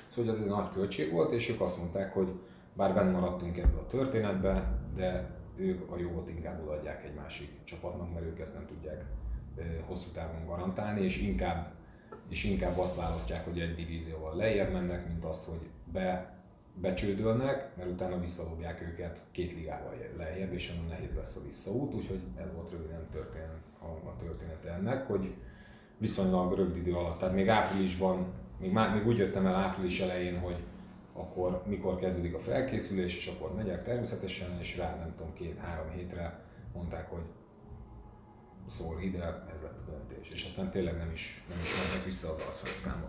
[0.09, 2.29] Szóval ez egy nagy költség volt, és ők azt mondták, hogy
[2.77, 8.13] bár benn maradtunk ebbe a történetbe, de ők a jogot inkább odaadják egy másik csapatnak,
[8.13, 9.05] mert ők ezt nem tudják
[9.87, 11.73] hosszú távon garantálni, és inkább,
[12.29, 15.61] és inkább azt választják, hogy egy divízióval lejjebb mennek, mint azt, hogy
[15.93, 16.39] be,
[16.81, 22.21] becsődölnek, mert utána visszadobják őket két ligával lejjebb, és onnan nehéz lesz a visszaút, úgyhogy
[22.37, 25.35] ez volt röviden történet, a, a története ennek, hogy
[25.99, 28.27] viszonylag rövid idő alatt, tehát még áprilisban,
[28.61, 30.57] még, már, még úgy jöttem el április elején, hogy
[31.15, 36.41] akkor mikor kezdődik a felkészülés, és akkor megyek természetesen, és rá nem tudom, két-három hétre
[36.73, 37.23] mondták, hogy
[38.67, 40.31] szól ide, ez lett a döntés.
[40.31, 43.07] És aztán tényleg nem is, nem is mentek vissza az Alszfeszkánba.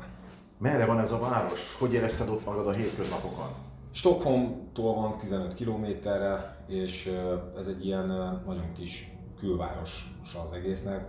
[0.57, 1.75] Merre van ez a város?
[1.75, 3.49] Hogy érezted ott magad a hétköznapokon?
[3.91, 7.11] Stockholmtól van 15 kilométerre, és
[7.57, 8.07] ez egy ilyen
[8.45, 10.15] nagyon kis külváros
[10.45, 11.05] az egésznek,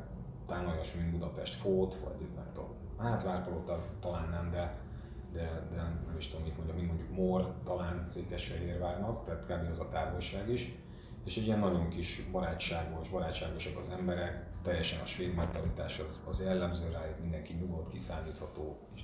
[0.46, 4.85] talán olyasmi, mint Budapest Fót, vagy nem tudom, hát Várpalota talán nem, de
[5.32, 9.70] de, de nem is tudom mit mondjak, mint mondjuk Mór, talán Székesfehérvárnak, tehát kb.
[9.70, 10.74] az a távolság is.
[11.24, 16.40] És egy ilyen nagyon kis barátságos, barátságosak az emberek, teljesen a svéd mentalitás az, az
[16.40, 19.02] jellemző rájuk, mindenki nyugodt, kiszámítható, és,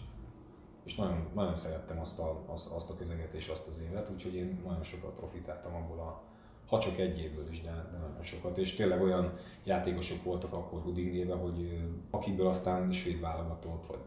[0.84, 4.34] és nagyon, nagyon szerettem azt a, azt, azt a közeget és azt az évet, úgyhogy
[4.34, 6.22] én nagyon sokat profitáltam abból a,
[6.66, 8.58] ha csak egy évből is, de, de nagyon sokat.
[8.58, 14.00] És tényleg olyan játékosok voltak akkor Hudingében, hogy akikből aztán svéd válogatott, vagy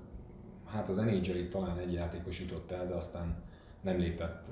[0.76, 3.44] hát az nhl talán egy játékos jutott el, de aztán
[3.82, 4.48] nem lépett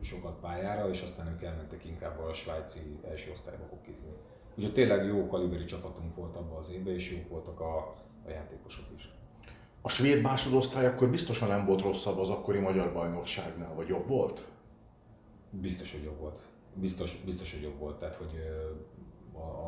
[0.00, 4.12] sokat pályára, és aztán ők elmentek inkább a svájci első osztályba hokizni.
[4.56, 7.76] Úgyhogy tényleg jó kaliberi csapatunk volt abban az évben, és jók voltak a,
[8.26, 9.08] a játékosok is.
[9.80, 14.44] A svéd másodosztály akkor biztosan nem volt rosszabb az akkori magyar bajnokságnál, vagy jobb volt?
[15.50, 16.42] Biztos, hogy jobb volt.
[16.74, 18.32] Biztos, biztos hogy jobb volt, tehát hogy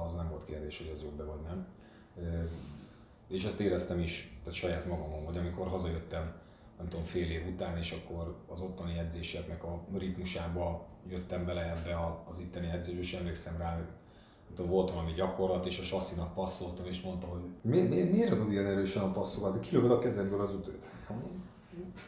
[0.05, 1.67] az nem volt kérdés, hogy az jobb-e vagy nem
[3.31, 6.33] és ezt éreztem is, tehát saját magamon, hogy amikor hazajöttem,
[6.79, 11.99] nem tudom, fél év után, és akkor az ottani edzéseknek a ritmusába jöttem bele ebbe
[12.29, 13.85] az itteni edzésbe, és emlékszem rá, hogy
[14.55, 18.51] tudom, volt valami gyakorlat, és a sasszinak passzoltam, és mondta, hogy mi, mi, miért adod
[18.51, 20.85] ilyen erősen a passzokat, de kilövöd a kezemből az ütőt.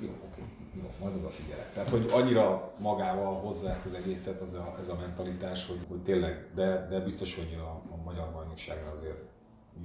[0.00, 0.42] Jó, oké,
[0.74, 1.72] jó, majd odafigyelek.
[1.72, 6.02] Tehát, hogy annyira magával hozza ezt az egészet, az a, ez a mentalitás, hogy, hogy
[6.02, 9.31] tényleg, de, de biztos, hogy a, a magyar bajnokságon azért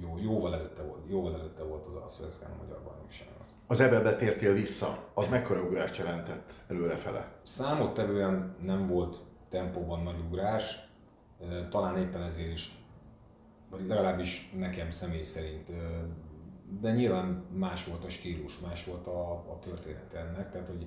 [0.00, 3.46] jó, jóval, előtte volt, jóval előtte volt az a magyar bajnokságon.
[3.66, 7.32] Az ebbe tértél vissza, az mekkora ugrást jelentett előrefele?
[7.42, 10.88] Számottevően nem volt tempóban nagy ugrás,
[11.70, 12.78] talán éppen ezért is,
[13.70, 15.70] vagy legalábbis nekem személy szerint,
[16.80, 20.86] de nyilván más volt a stílus, más volt a, a történet ennek, tehát hogy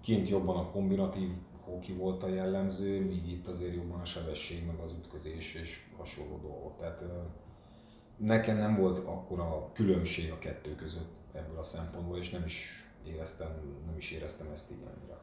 [0.00, 1.28] kint jobban a kombinatív
[1.60, 6.38] hoki volt a jellemző, míg itt azért jobban a sebesség, meg az ütközés és hasonló
[6.38, 6.78] dolgok.
[6.78, 7.02] Tehát
[8.16, 13.48] nekem nem volt akkora különbség a kettő között ebből a szempontból, és nem is éreztem,
[13.86, 15.20] nem is éreztem ezt így annyira.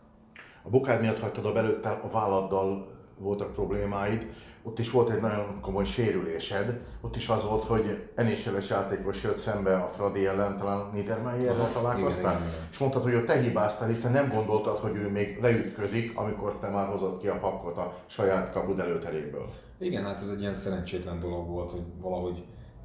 [0.63, 4.27] A bokád miatt hagytad a belőtt a válladdal voltak problémáid,
[4.63, 9.37] ott is volt egy nagyon komoly sérülésed, ott is az volt, hogy nhl játékos jött
[9.37, 14.29] szembe a Fradi ellen, talán Niedermayerrel találkoztál, és mondtad, hogy ő te hibáztál, hiszen nem
[14.29, 18.79] gondoltad, hogy ő még leütközik, amikor te már hozott ki a pakkot a saját kapud
[18.79, 19.49] előteréből.
[19.77, 22.43] Igen, hát ez egy ilyen szerencsétlen dolog volt, hogy valahogy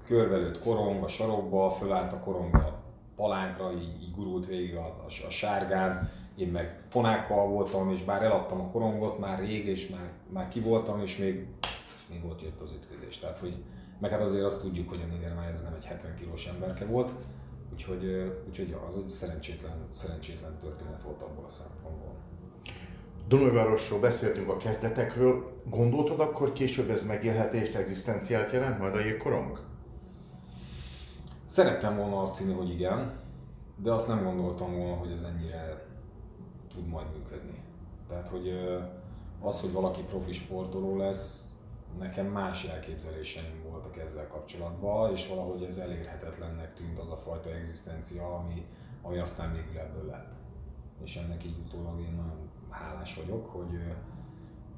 [0.09, 2.83] körvelőtt korong a sarokba, fölállt a korong a
[3.17, 8.23] palánkra, így, így gurult végig a, a, a sárgán, én meg fonákkal voltam, és bár
[8.23, 11.47] eladtam a korongot már rég, és már, már ki voltam, és még,
[12.11, 13.19] még ott jött az ütközés.
[13.19, 13.55] Tehát, hogy,
[13.99, 17.11] meg hát azért azt tudjuk, hogy a Niedermayer ez nem egy 70 kilós emberke volt,
[17.73, 22.15] úgyhogy, úgyhogy az egy szerencsétlen, szerencsétlen történet volt abból a szempontból.
[23.29, 25.63] Dunajvárosról beszéltünk a kezdetekről.
[25.65, 29.68] Gondoltad akkor később ez megélhetést, egzisztenciát jelent majd a jégkorong?
[31.49, 33.21] Szerettem volna azt hinni, hogy igen,
[33.77, 35.87] de azt nem gondoltam volna, hogy ez ennyire
[36.75, 37.63] tud majd működni.
[38.09, 38.49] Tehát, hogy
[39.41, 41.49] az, hogy valaki profi sportoló lesz,
[41.99, 48.35] nekem más elképzeléseim voltak ezzel kapcsolatban, és valahogy ez elérhetetlennek tűnt az a fajta egzisztencia,
[48.35, 48.67] ami,
[49.03, 50.33] ami aztán végül ebből lett.
[51.05, 53.79] És ennek így utólag én nagyon hálás vagyok, hogy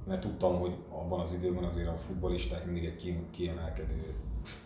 [0.07, 4.15] mert tudtam, hogy abban az időben azért a futbolisták mindig egy kiemelkedő,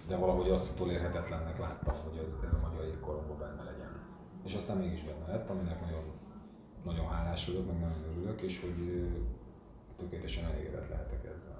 [0.08, 3.92] de valahogy azt utolérhetetlennek láttam, hogy ez, ez a magyar jégkoromban benne legyen.
[4.44, 6.02] És aztán mégis benne lett, aminek nagyon
[6.84, 9.08] nagyon hálás vagyok, meg nagyon örülök, és hogy
[9.96, 11.58] tökéletesen elégedett lehetek ezzel.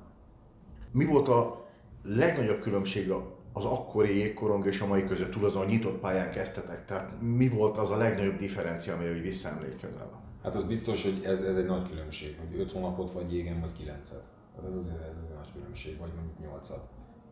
[0.92, 1.66] Mi volt a
[2.02, 3.12] legnagyobb különbség
[3.52, 6.84] az akkori jégkorong és a mai között túl azon a nyitott pályán kezdtetek?
[6.84, 10.22] Tehát mi volt az a legnagyobb differencia, amire visszaemlékezel?
[10.42, 13.84] Hát az biztos, hogy ez, ez egy nagy különbség, hogy 5 hónapot vagy jégen, vagy
[13.84, 14.22] 9-et.
[14.56, 16.82] Hát ez azért ez, ez egy nagy különbség, vagy mondjuk 8-at.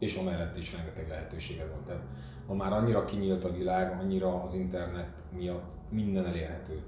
[0.02, 1.84] És amellett is rengeteg lehetőséged van.
[1.86, 2.02] Tehát
[2.46, 6.82] ma már annyira kinyílt a világ, annyira az internet miatt minden elérhető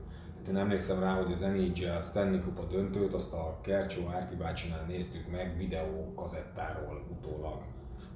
[0.48, 5.30] én emlékszem rá, hogy az NHL Stanley Kupa döntőt, azt a Kercsó Árpi bácsinál néztük
[5.30, 7.62] meg videó kazettáról utólag,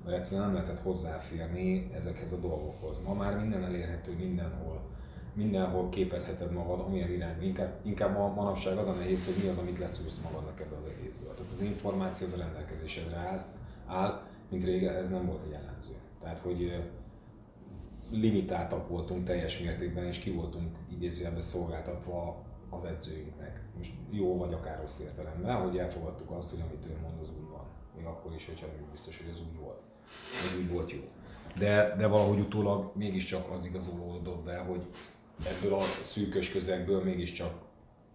[0.05, 3.03] mert egyszerűen nem lehetett hozzáférni ezekhez a dolgokhoz.
[3.07, 4.81] Ma már minden elérhető mindenhol,
[5.35, 7.43] mindenhol képezheted magad, amilyen irányba.
[7.43, 10.87] Inkább, inkább a manapság az a nehéz, hogy mi az, amit leszűrsz magadnak ebbe az
[10.87, 11.35] egészből.
[11.35, 13.17] Tehát az információ az a rendelkezésedre
[13.87, 15.95] áll, mint régen ez nem volt jellemző.
[16.21, 16.85] Tehát, hogy
[18.11, 23.63] limitáltak voltunk teljes mértékben, és ki voltunk idézőjelben szolgáltatva az edzőinknek.
[23.77, 27.49] Most jó vagy akár rossz értelemben, hogy elfogadtuk azt, hogy amit ő mond, az úgy
[27.51, 27.67] van.
[27.97, 29.81] Még akkor is, hogyha nem biztos, hogy ez úgy volt.
[30.33, 31.01] Ez úgy volt jó.
[31.59, 34.87] De, de valahogy utólag mégiscsak az igazolódott be, hogy
[35.45, 37.67] ebből a szűkös közegből mégiscsak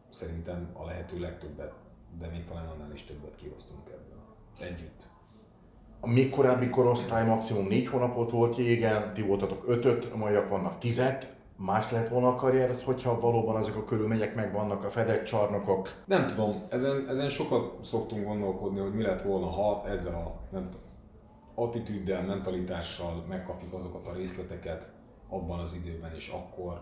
[0.10, 1.74] szerintem a lehető legtöbbet,
[2.20, 4.22] de még talán annál is többet kihoztunk ebből.
[4.60, 5.12] Együtt.
[6.06, 10.78] A még korábbi korosztály maximum négy hónapot volt jégen, ti voltatok ötöt, a maiak vannak
[10.78, 11.34] tizet.
[11.58, 15.90] Más lehet volna a karriered, hogyha valóban ezek a körülmények megvannak, a fedett csarnokok?
[16.06, 20.64] Nem tudom, ezen, ezen sokat szoktunk gondolkodni, hogy mi lett volna, ha ezzel a nem
[20.64, 20.86] tudom,
[21.56, 24.92] attitűddel, mentalitással megkapjuk azokat a részleteket
[25.30, 26.82] abban az időben és akkor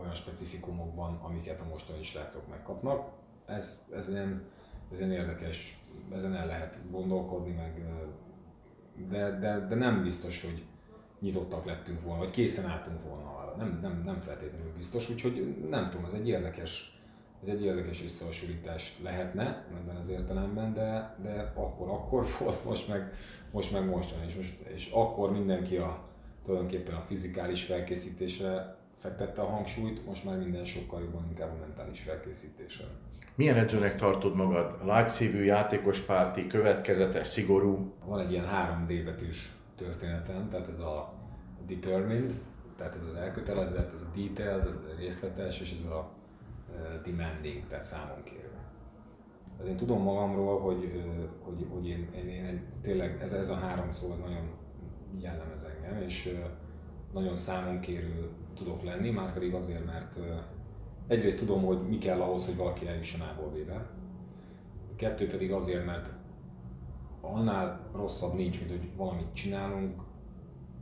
[0.00, 3.08] olyan specifikumokban, amiket a mostani srácok megkapnak.
[3.46, 4.44] Ez, ez, ilyen,
[4.92, 5.80] ez ilyen érdekes
[6.14, 7.86] ezen el lehet gondolkodni, meg,
[9.08, 10.64] de, de, de nem biztos, hogy
[11.20, 13.56] nyitottak lettünk volna, vagy készen álltunk volna arra.
[13.56, 17.00] Nem, nem, nem feltétlenül biztos, úgyhogy nem tudom, ez egy érdekes,
[17.42, 23.12] ez egy érdekes összehasonlítás lehetne ebben az értelemben, de, de akkor, akkor volt, most meg,
[23.50, 26.04] most meg mostan, és, most, és akkor mindenki a,
[26.44, 32.02] tulajdonképpen a fizikális felkészítésre fektette a hangsúlyt, most már minden sokkal jobban inkább a mentális
[32.02, 32.84] felkészítésre.
[33.36, 34.78] Milyen edzőnek tartod magad?
[34.84, 37.92] Lágyszívű, játékos párti, következetes, szigorú?
[38.04, 41.12] Van egy ilyen 3D betűs történetem, tehát ez a
[41.66, 42.32] determined,
[42.76, 46.10] tehát ez az elkötelezett, ez a detailed, ez a részletes, és ez a
[47.04, 48.50] demanding, tehát számon kérő.
[49.56, 51.02] Tehát én tudom magamról, hogy,
[51.42, 54.50] hogy, hogy én, én, én, tényleg ez, ez a három szó az nagyon
[55.18, 56.38] jellemez engem, és
[57.12, 60.18] nagyon számon kérő tudok lenni, már pedig azért, mert
[61.06, 63.90] egyrészt tudom, hogy mi kell ahhoz, hogy valaki eljusson A-ból.
[64.96, 66.08] Kettő pedig azért, mert
[67.20, 70.02] annál rosszabb nincs, mint hogy valamit csinálunk,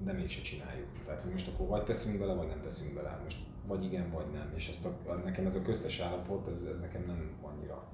[0.05, 0.89] de mégse csináljuk.
[1.05, 3.21] Tehát, hogy most akkor vagy teszünk bele, vagy nem teszünk bele.
[3.23, 4.53] Most vagy igen, vagy nem.
[4.55, 7.89] És ezt a, nekem ez a köztes állapot, ez, ez nekem nem annyira.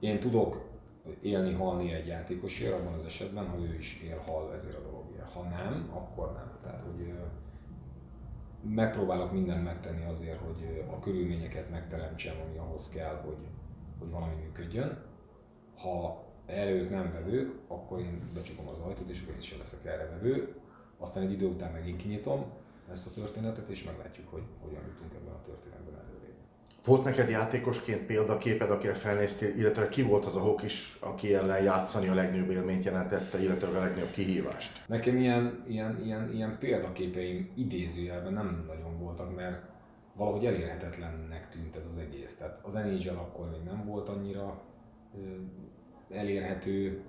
[0.00, 0.68] Én tudok
[1.20, 5.32] élni, halni egy játékosért abban az esetben, ha ő is él, hal ezért a dologért.
[5.32, 6.58] Ha nem, akkor nem.
[6.62, 7.12] Tehát, hogy
[8.74, 13.46] megpróbálok mindent megtenni azért, hogy a körülményeket megteremtsem, ami ahhoz kell, hogy,
[13.98, 14.98] hogy valami működjön.
[15.76, 19.84] Ha erre ők nem vevők, akkor én becsukom az ajtót, és akkor én sem leszek
[19.84, 20.54] erre vevő.
[20.98, 22.44] Aztán egy idő után megint kinyitom
[22.90, 25.75] ezt a történetet, és meglátjuk, hogy hogyan jutunk ebben a történetben.
[26.86, 32.08] Volt neked játékosként példaképed, akire felnéztél, illetve ki volt az a hokis, aki ellen játszani
[32.08, 34.82] a legnagyobb élményt jelentette, illetve a legnagyobb kihívást?
[34.86, 39.62] Nekem ilyen, ilyen, ilyen, ilyen példaképeim idézőjelben nem nagyon voltak, mert
[40.14, 42.36] valahogy elérhetetlennek tűnt ez az egész.
[42.36, 44.62] Tehát az NHL akkor még nem volt annyira
[46.10, 47.02] elérhető,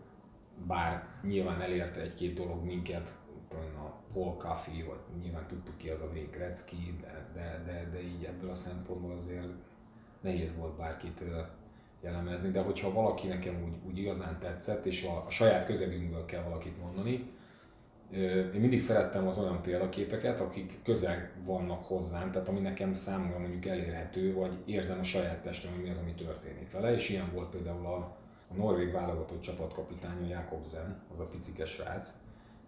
[0.67, 3.15] bár nyilván elérte egy-két dolog minket,
[3.47, 7.89] tudom, a Paul Coffey, vagy nyilván tudtuk ki az a Wayne Gretzky, de, de, de,
[7.91, 9.53] de így ebből a szempontból azért
[10.27, 11.23] nehéz volt bárkit
[12.01, 16.43] jellemezni, de hogyha valaki nekem úgy, úgy igazán tetszett, és a, a saját közegünkből kell
[16.43, 17.35] valakit mondani,
[18.53, 23.65] én mindig szerettem az olyan példaképeket, akik közel vannak hozzám, tehát ami nekem számomra mondjuk
[23.65, 27.49] elérhető, vagy érzem a saját testem, hogy mi az, ami történik vele, és ilyen volt
[27.49, 32.09] például a, a norvég válogatott csapatkapitánya Jakobsen, az a picike srác.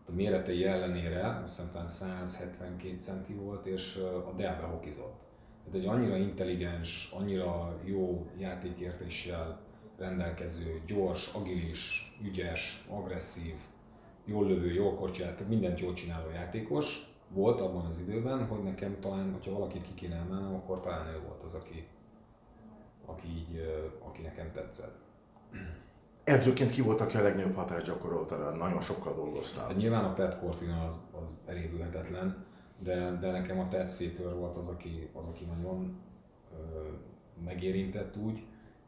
[0.08, 3.96] A méretei ellenére, azt hiszem 172 centi volt, és
[4.28, 5.29] a Delbe hokizott.
[5.72, 9.60] Tehát egy annyira intelligens, annyira jó játékértéssel
[9.98, 13.56] rendelkező, gyors, agilis, ügyes, agresszív,
[14.26, 19.00] jól lövő, jól korcsolyát, tehát mindent jól csináló játékos volt abban az időben, hogy nekem
[19.00, 21.88] talán, hogyha valakit ki kéne emelnem, akkor talán ő volt az, aki,
[23.06, 23.62] aki, így,
[24.08, 24.98] aki nekem tetszett.
[26.24, 28.52] Edzőként ki volt, aki a legnagyobb hatást gyakorolt rá?
[28.52, 29.68] Nagyon sokkal dolgoztál.
[29.68, 32.46] Hát nyilván a Pat Cortina az, az elévülhetetlen,
[32.84, 35.98] de, de nekem a Ted Sater volt az, aki, az, aki nagyon
[36.52, 36.88] ö,
[37.44, 38.44] megérintett úgy,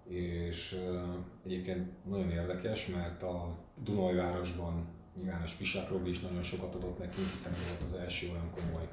[0.08, 1.04] és ö,
[1.46, 7.32] egyébként nagyon érdekes, mert a Dunajvárosban nyilván a Spisák Robi is nagyon sokat adott nekünk,
[7.32, 8.88] hiszen ő volt az első olyan komoly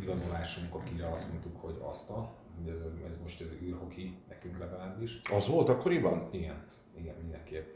[0.00, 4.58] igazolásunk, akire azt mondtuk, hogy azt a, hogy ez, ez, ez most ez űrhoki, nekünk
[4.58, 5.20] legalábbis.
[5.32, 6.28] Az volt akkoriban?
[6.30, 6.64] Igen,
[6.98, 7.74] igen, mindenképp.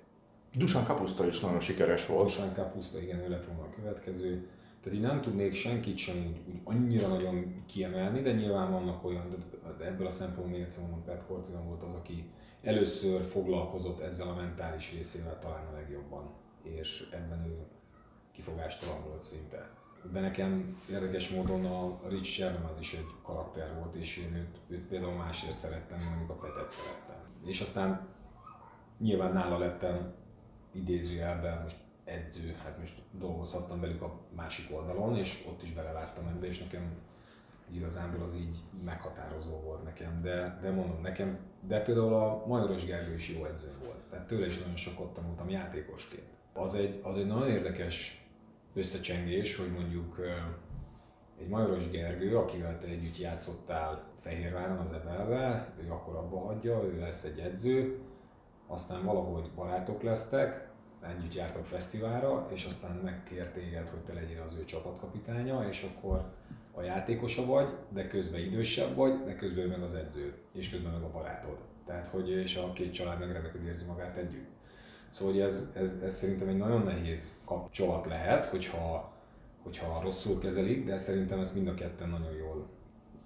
[0.52, 2.24] Dusan Kapuszta is nagyon sikeres volt.
[2.24, 4.48] Dusan Kapuszta, igen, ő lett volna a következő.
[4.82, 9.44] Tehát így nem tudnék senkit sem úgy, úgy annyira nagyon kiemelni, de nyilván vannak olyan,
[9.78, 12.30] de ebből a szempontból miért mondom, Pat Cortina volt az, aki
[12.62, 17.66] először foglalkozott ezzel a mentális részével talán a legjobban és ebben ő
[18.32, 19.70] kifogástalan volt szinte.
[20.12, 24.58] De nekem érdekes módon a Rich Sherman az is egy karakter volt, és én őt,
[24.68, 27.16] őt például másért szerettem, mint a Petet szerettem.
[27.44, 28.08] És aztán
[28.98, 30.14] nyilván nála lettem
[30.72, 31.76] idézőjelben most
[32.10, 36.92] edző, hát most dolgozhattam velük a másik oldalon, és ott is beleláttam ebbe, és nekem
[37.74, 43.14] igazából az így meghatározó volt nekem, de, de mondom nekem, de például a Majoros Gergő
[43.14, 46.28] is jó edző volt, tehát tőle is nagyon sokat tanultam játékosként.
[46.52, 48.26] Az egy, az egy nagyon érdekes
[48.74, 50.20] összecsengés, hogy mondjuk
[51.40, 56.98] egy Majoros Gergő, akivel te együtt játszottál Fehérváron az Ebelvel, ő akkor abba hagyja, ő
[56.98, 57.98] lesz egy edző,
[58.66, 60.69] aztán valahogy barátok lesztek,
[61.08, 66.32] együtt jártak fesztiválra, és aztán megkért téged, hogy te legyél az ő csapatkapitánya, és akkor
[66.72, 71.02] a játékosa vagy, de közben idősebb vagy, de közben meg az edző, és közben meg
[71.02, 71.58] a barátod.
[71.86, 74.48] Tehát, hogy és a két család meg remekül érzi magát együtt.
[75.10, 79.12] Szóval hogy ez, ez, ez szerintem egy nagyon nehéz kapcsolat lehet, hogyha,
[79.62, 82.68] hogyha rosszul kezelik, de szerintem ezt mind a ketten nagyon jól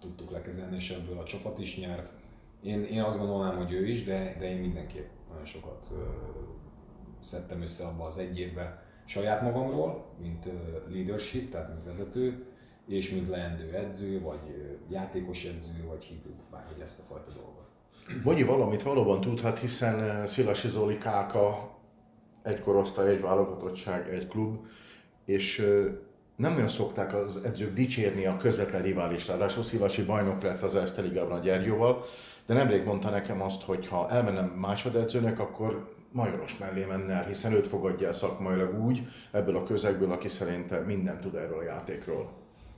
[0.00, 2.12] tudtuk lekezelni, és ebből a csapat is nyert.
[2.62, 5.88] Én, én azt gondolnám, hogy ő is, de, de én mindenképp nagyon sokat
[7.24, 10.44] szedtem össze abba az egy évbe saját magamról, mint
[10.88, 12.44] leadership, tehát mint vezető,
[12.87, 14.38] és mint leendő edző, vagy
[14.88, 17.62] játékos edző, vagy hívjuk bárhogy ezt a fajta dolgot.
[18.22, 21.74] Bogyi valamit valóban tudhat, hiszen Szilasi Zoli Káka
[22.42, 24.56] egy korosztály, egy válogatottság, egy klub,
[25.24, 25.58] és
[26.37, 31.02] nem nagyon szokták az edzők dicsérni a közvetlen rivális, ráadásul Szilasi bajnok lett az Erste
[31.02, 32.04] Ligában a Gyergyóval,
[32.46, 37.53] de nemrég mondta nekem azt, hogy ha elmenem másodedzőnek, akkor Majoros mellé menne el, hiszen
[37.53, 42.33] őt fogadja el szakmailag úgy, ebből a közegből, aki szerintem mindent tud erről a játékról.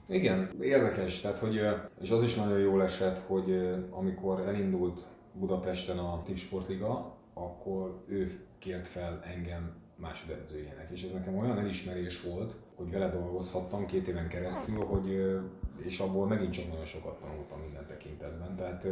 [0.09, 1.61] Igen, érdekes, tehát hogy,
[2.01, 8.89] és az is nagyon jól esett, hogy amikor elindult Budapesten a Tipsportliga, akkor ő kért
[8.89, 10.91] fel engem másodedzőjének.
[10.91, 15.37] És ez nekem olyan elismerés volt, hogy vele dolgozhattam két éven keresztül, hogy,
[15.85, 18.57] és abból megint csak nagyon sokat tanultam minden tekintetben.
[18.57, 18.87] Tehát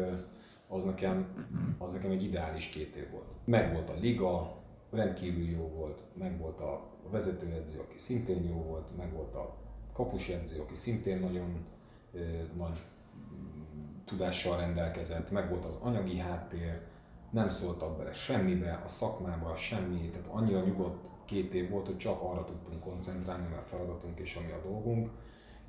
[0.69, 1.47] az nekem,
[1.79, 3.29] az nekem egy ideális két év volt.
[3.45, 4.57] Meg volt a liga,
[4.91, 9.57] rendkívül jó volt, meg volt a vezetőedző, aki szintén jó volt, meg volt a
[9.93, 11.67] kapusedző, aki szintén nagyon
[12.57, 12.79] nagy
[14.05, 16.81] tudással rendelkezett, meg volt az anyagi háttér,
[17.35, 22.23] nem szóltak bele semmibe, a szakmába semmi, tehát annyira nyugodt két év volt, hogy csak
[22.23, 25.11] arra tudtunk koncentrálni, mert feladatunk és ami a dolgunk,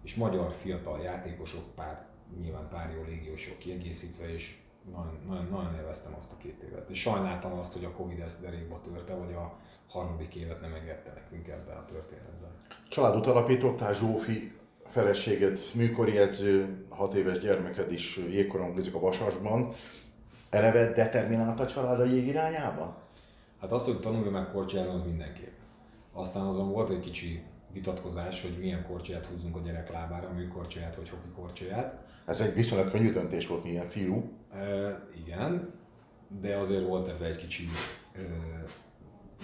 [0.03, 2.05] és magyar fiatal játékosok, pár,
[2.41, 4.57] nyilván pár jó légiósok kiegészítve, és
[4.91, 6.89] nagyon, nagyon, nagyon élveztem azt a két évet.
[6.89, 11.13] És sajnáltam azt, hogy a Covid ezt derékba törte, vagy a harmadik évet nem engedte
[11.13, 12.51] nekünk ebbe a történetbe.
[12.89, 14.51] Családot alapítottál, Zsófi
[14.83, 19.73] feleséged, műkori edző, hat éves gyermeked is jégkorongozik a Vasasban.
[20.49, 22.97] Eleve determinált a család a jég irányába?
[23.61, 25.53] Hát az, hogy tanulja meg korcsolyázni, az mindenképp.
[26.13, 27.43] Aztán azon volt egy kicsi
[27.73, 32.03] vitatkozás, hogy milyen korcsolyát húzunk a gyerek lábára, műkorcsolyát vagy hoki korcsolyát.
[32.25, 34.31] Ez egy viszonylag könnyű döntés volt, milyen fiú.
[34.53, 35.73] E, igen,
[36.41, 37.63] de azért volt ebben egy kicsi
[38.13, 38.19] e,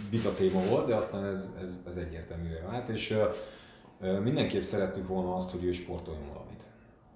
[0.10, 3.12] vita téma volt, de aztán ez, ez, ez egyértelművé vált, és
[4.00, 6.64] e, mindenképp szerettük volna azt, hogy ő sportoljon valamit.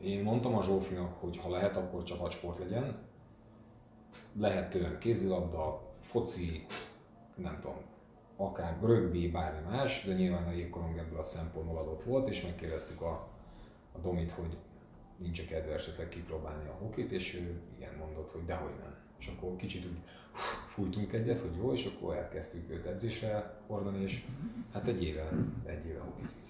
[0.02, 2.96] Én mondtam a Zsófinak, hogy ha lehet, akkor csapatsport legyen.
[4.40, 6.66] Lehet tőlem kézilabda, foci,
[7.36, 7.78] nem tudom,
[8.38, 13.02] akár rögbi, bármi más, de nyilván a jégkorong ebből a szempontból adott volt, és megkérdeztük
[13.02, 13.28] a,
[13.92, 14.58] a Domit, hogy
[15.18, 18.96] nincs -e kedve esetleg kipróbálni a hokit, és ő igen mondott, hogy dehogy nem.
[19.20, 20.00] És akkor kicsit úgy
[20.68, 24.26] fújtunk egyet, hogy jó, és akkor elkezdtük őt edzésre hordani, és
[24.74, 25.30] hát egy éve,
[25.66, 26.44] egy éve hokizik.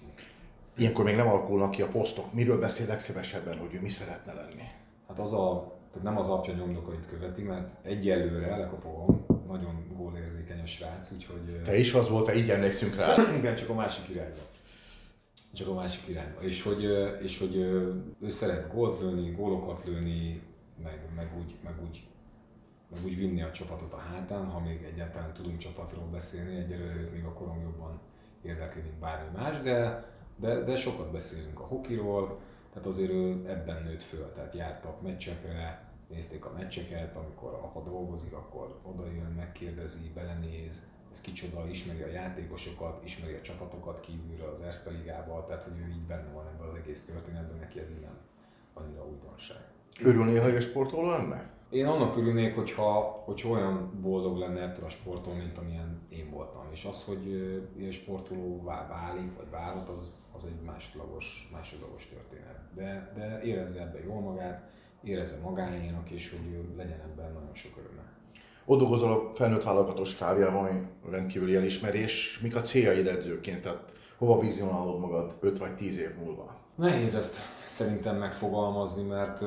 [0.76, 2.32] Ilyenkor még nem alakulnak ki a posztok.
[2.32, 4.62] Miről beszél legszívesebben, hogy ő mi szeretne lenni?
[5.08, 10.66] Hát az a, tehát nem az apja nyomdokait követi, mert egyelőre lekopogom, nagyon gólérzékeny a
[10.66, 11.62] srác, úgyhogy...
[11.62, 13.14] Te is az volt, te így emlékszünk rá.
[13.38, 14.40] Igen, csak a másik irányba.
[15.52, 16.40] Csak a másik irányba.
[16.40, 16.84] És hogy,
[17.22, 20.42] és hogy ő szeret gólt lőni, gólokat lőni,
[20.82, 22.06] meg, meg, úgy, meg, úgy,
[22.90, 27.24] meg úgy vinni a csapatot a hátán, ha még egyáltalán tudunk csapatról beszélni, egyelőre még
[27.24, 28.00] a korom jobban
[28.42, 30.04] érdekli, mint bármi más, de,
[30.36, 32.38] de, de sokat beszélünk a hokiról,
[32.72, 38.32] tehát azért ő ebben nőtt föl, tehát jártak meccsekre, nézték a meccseket, amikor apa dolgozik,
[38.32, 44.62] akkor oda jön, megkérdezi, belenéz, ez kicsoda, ismeri a játékosokat, ismeri a csapatokat kívülről az
[44.62, 48.00] Erste Ligába, tehát hogy ő így benne van ebben az egész történetben, neki ez így
[48.00, 48.18] nem
[48.74, 49.64] annyira újdonság.
[50.02, 51.54] Örülnél, ha egy sportoló lenne?
[51.70, 56.68] Én annak örülnék, hogyha, hogy olyan boldog lenne ettől a sporttól, mint amilyen én voltam.
[56.72, 57.26] És az, hogy
[57.76, 62.60] ilyen sportolóvá válik, vagy válhat, az, az egy másodlagos, másodlagos történet.
[62.74, 64.70] De, de érezze ebbe jól magát,
[65.02, 68.14] érezze magáénak, és hogy legyen ebben nagyon sok öröme.
[68.64, 72.38] Ott dolgozol a felnőtt válogatós stábjában, rendkívüli elismerés.
[72.42, 73.60] Mik a céljaid edzőként?
[73.60, 76.56] Tehát hova vizionálod magad 5 vagy 10 év múlva?
[76.74, 77.36] Nehéz ezt
[77.68, 79.40] szerintem megfogalmazni, mert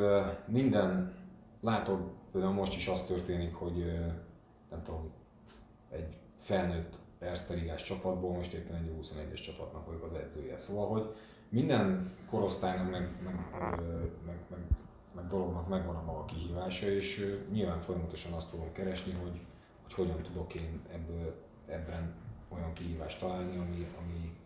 [0.48, 1.14] minden,
[1.62, 2.00] látod,
[2.32, 3.86] például most is az történik, hogy
[4.70, 5.12] nem tudom,
[5.92, 10.58] egy felnőtt Erste csapatból most éppen egy 21-es csapatnak vagyok az edzője.
[10.58, 11.16] Szóval, hogy
[11.50, 13.36] minden korosztálynak meg, meg,
[14.26, 14.60] meg, meg
[15.16, 19.42] meg dolognak megvan a maga kihívása, és nyilván folyamatosan azt fogom keresni, hogy,
[19.84, 21.36] hogy hogyan tudok én ebből,
[21.68, 22.14] ebben
[22.50, 24.38] olyan kihívást találni, ami, ami,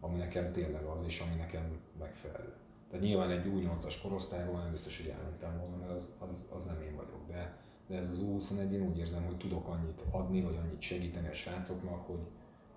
[0.00, 2.52] ami nekem tényleg az, és ami nekem megfelelő.
[2.90, 6.82] Tehát nyilván egy U8-as korosztályról nem biztos, hogy elmentem volna, mert az, az, az nem
[6.82, 10.56] én vagyok, de, de ez az U21, én úgy érzem, hogy tudok annyit adni, vagy
[10.56, 12.26] annyit segíteni a srácoknak, hogy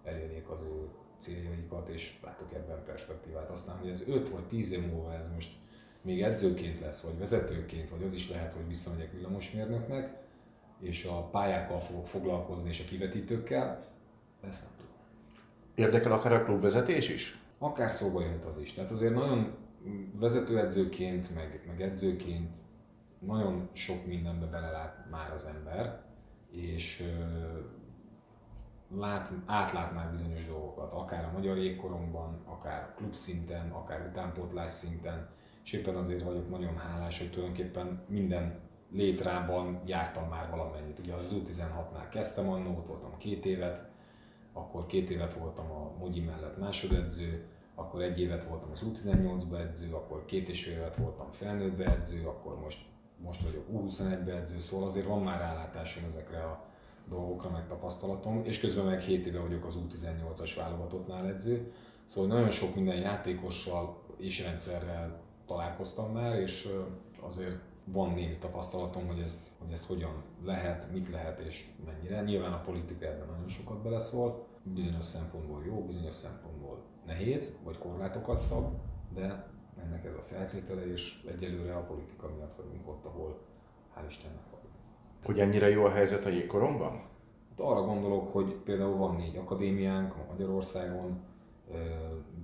[0.03, 3.49] elérjék az ő céljaikat, és látok ebben perspektívát.
[3.49, 5.55] Aztán, hogy ez 5 vagy 10 év múlva ez most
[6.01, 10.19] még edzőként lesz, vagy vezetőként, vagy az is lehet, hogy visszamegyek villamosmérnöknek,
[10.79, 13.85] és a pályákkal fogok foglalkozni, és a kivetítőkkel,
[14.41, 14.91] ezt nem tudom.
[15.75, 17.39] Érdekel akár a klubvezetés is?
[17.57, 18.73] Akár szóba jöhet az is.
[18.73, 19.55] Tehát azért nagyon
[20.13, 22.57] vezetőedzőként, meg, meg edzőként
[23.19, 26.01] nagyon sok mindenbe belelát már az ember,
[26.51, 27.03] és
[28.95, 35.29] lát, átlát már bizonyos dolgokat, akár a magyar jégkorongban, akár klub szinten, akár utánpótlás szinten,
[35.63, 38.59] és éppen azért vagyok nagyon hálás, hogy tulajdonképpen minden
[38.91, 40.99] létrában jártam már valamennyit.
[40.99, 43.89] Ugye az U16-nál kezdtem annó, ott voltam két évet,
[44.53, 47.45] akkor két évet voltam a Mogyi mellett másodedző,
[47.75, 52.25] akkor egy évet voltam az U18-ba edző, akkor két és fél évet voltam felnőttbe edző,
[52.25, 52.85] akkor most,
[53.17, 56.65] most vagyok U21-be edző, szóval azért van már rálátásom ezekre a
[57.09, 61.73] dolgokra, meg tapasztalatom, és közben meg 7 éve vagyok az U18-as válogatottnál edző,
[62.05, 65.21] szóval nagyon sok minden játékossal és rendszerrel
[65.51, 66.69] találkoztam már, és
[67.21, 72.21] azért van némi tapasztalatom, hogy ezt, hogy ezt hogyan lehet, mit lehet és mennyire.
[72.21, 78.41] Nyilván a politika ebben nagyon sokat beleszól, bizonyos szempontból jó, bizonyos szempontból nehéz, vagy korlátokat
[78.41, 78.73] szab,
[79.13, 79.47] de
[79.83, 83.39] ennek ez a feltétele, és egyelőre a politika miatt vagyunk ott, ahol
[83.95, 84.75] hál' Istennek vagyunk.
[85.25, 86.91] Hogy ennyire jó a helyzet a jégkorongban?
[87.49, 91.19] Hát arra gondolok, hogy például van négy akadémiánk Magyarországon,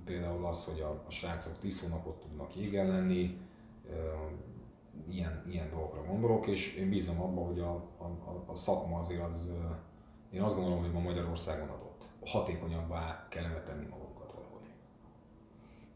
[0.04, 3.40] például az, hogy a, a srácok 10 hónapot tudnak jégen lenni,
[5.10, 9.52] ilyen, ilyen dolgokra gondolok, és én bízom abban, hogy a, a, a szakma azért az,
[10.32, 12.08] én azt gondolom, hogy ma Magyarországon adott.
[12.24, 14.66] Hatékonyabbá kellene tenni magunkat valahogy.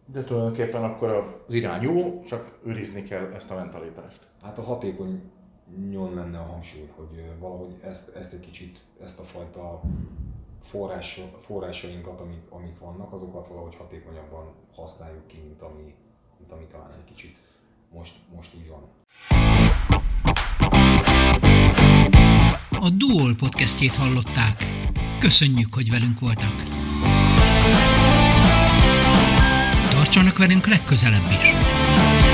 [0.07, 1.11] De tulajdonképpen akkor
[1.47, 4.27] az irány jó, csak őrizni kell ezt a mentalitást.
[4.43, 5.31] Hát a hatékony
[5.91, 9.81] nyon lenne a hangsúly, hogy valahogy ezt, ezt egy kicsit, ezt a fajta
[10.63, 15.95] forrás, forrásainkat, amik, amik vannak, azokat valahogy hatékonyabban használjuk ki, mint ami,
[16.39, 17.37] mint ami talán egy kicsit
[17.91, 18.89] most, most úgy van.
[22.71, 24.65] A Duol podcastjét hallották.
[25.19, 26.63] Köszönjük, hogy velünk voltak.
[29.91, 32.32] Tartsanak velünk legközelebb is!